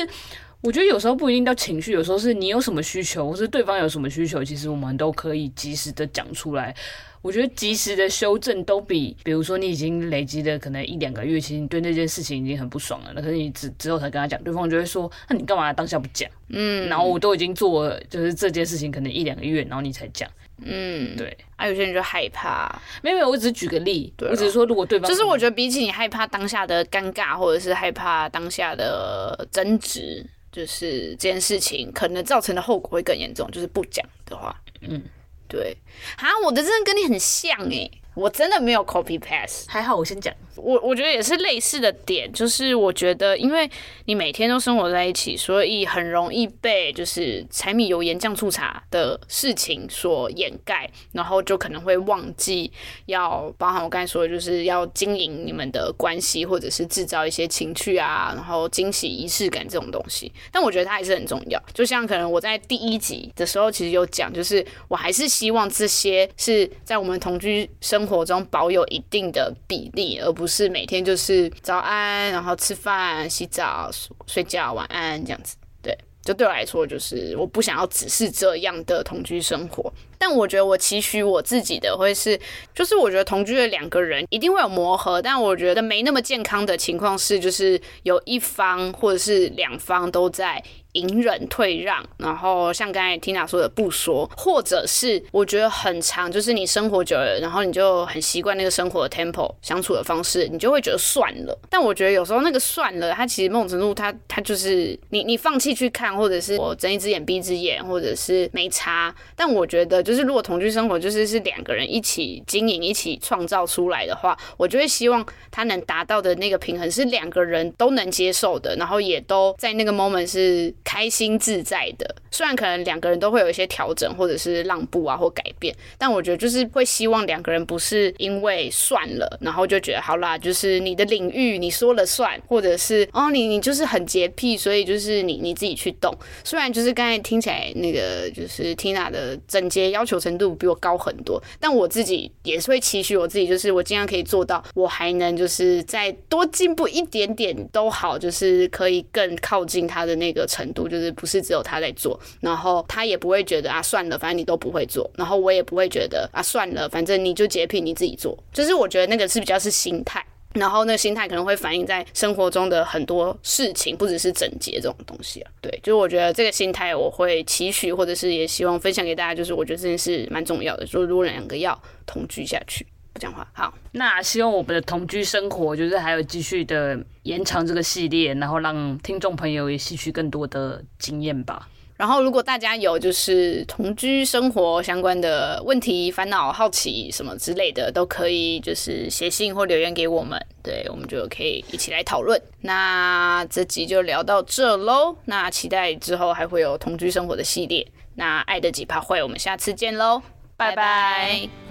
[0.60, 6.74] 我觉得有时候不一定叫情绪，有时候是你有什么需求，或是对方有什么需求，其实我们都可以及时的讲出来。
[7.20, 13.12] 我觉得及时的修正都比，比如说你已经累积的可能一两个月，其实你对那件事情已经很不爽了。
[13.14, 20.30] 那可是你之之后才跟他讲，对方就会说：“那你干嘛当下不讲？”嗯，然后我都已经做了，就是这件事情可能一两个月，然后你才讲。
[20.62, 21.36] 嗯，对。
[21.56, 22.70] 啊，有些人就害怕。
[23.02, 33.50] 没有没有，我只是举个例，对我只是说，如果对方就是我觉得比起你害怕当下的尴尬，或者是害怕当下的争执，就是这件事情可能造成的后果会更严重。
[33.50, 35.02] 就是不讲的话，嗯。
[35.46, 35.76] 对，
[36.16, 38.00] 啊，我的真的跟你很像诶、欸。
[38.14, 40.32] 我真的没有 copy paste，还好我先讲。
[40.56, 43.68] 我我觉得也是类似的点，就是我觉得，因为
[44.04, 52.70] 你每天都生活在一起，所以很容易被就是柴米油盐酱醋茶的事情所掩盖，然后就可能会忘记
[53.06, 60.32] 要包含我刚才说的，就是要经营你们的关系，或者是制造一些情趣啊，然后惊喜仪式感这种东西。
[60.52, 61.60] 但我觉得它还是很重要。
[61.72, 73.90] 就像可能我在第一集的时候其实有讲，就是我还是希望这些是在我们同居生生活中保有一定的比例，而不是每天就是早安，然后吃饭、洗澡、
[74.26, 75.56] 睡觉、晚安这样子。
[75.82, 79.90] 对，就对我来说，就是我不想要只是这样的同居生活。
[80.18, 82.38] 但我觉得我期许我自己的会是，
[82.74, 90.62] 就是我觉得同居的两个人一定会有磨合，但我觉得没那么健康的情况是，就是有一方或者是两方都在。
[90.94, 101.58] 隐忍退让，然后像刚才 Tina 说的不说，或者是我觉得很长，就是你生活久了，然后你就很习惯那个生活的 tempo 相处的方式，你就会觉得算了。
[101.68, 109.12] 但我觉得有时候那个算了，它其实某种程度它，它就是你你放弃去看，或者是我睁一只眼闭一只眼，或者是没差。
[109.34, 120.72] 但我觉得就是如果同居生活就是是两个人一起经营、一起创造出来的话，我就会希望他能达到的那个平衡是两个人都能接受的，然后也都在那个 moment 是。
[120.84, 136.14] 开心自在的，虽然可能两个人都会有一些调整，或者是让步啊，或改变，但我觉得就是会希望两个人不是因为算了，然后就觉得好啦，就是你的领域你说了算，或者是哦你你就是很洁癖，所以就是你你自己去动。
[136.44, 150.84] 虽然就是刚才听起来那个就是 Tina 的整洁要求程度比我高很多，但我自己也是会期许我自己，就是我尽量可以做到，我还能就是再多进步一点点都好，就是可以更靠近他的那个程度。
[150.86, 158.36] 就是不是只有他在做，然后他也不会觉得啊算了，反正你都不会做，然后我也不会觉得啊算了，反正你就洁癖你自己做。
[158.52, 160.22] 就是我觉得那个是比较是心态，
[160.52, 165.50] 然后那个心态可能会反映在生活中的很多事情，不只是整洁这种东西啊。
[165.62, 169.34] 对，就是我觉得这个心态我会期许，或者是也希望分享给大家。
[169.34, 172.86] 就是我觉得这件事蛮重要的，就是如果两个要同居下去。
[173.14, 173.72] 不讲话，好。
[173.92, 181.68] 那希望我们的同居生活，就是还有继续的延长这个系列，然后让听众朋友也吸取更多的经验吧。
[181.96, 192.38] 然后，如果大家有就是同居生活相关的问题、烦恼、好奇什么之类的，都可以就是写信或留言给我们，对，我们就可以一起来讨论。
[192.62, 197.86] 那这集就聊到这喽，那期待之后还会有同居生活的系列。
[198.16, 200.20] 那爱的几趴会，我们下次见喽，
[200.56, 200.74] 拜拜。
[200.74, 201.63] 拜拜。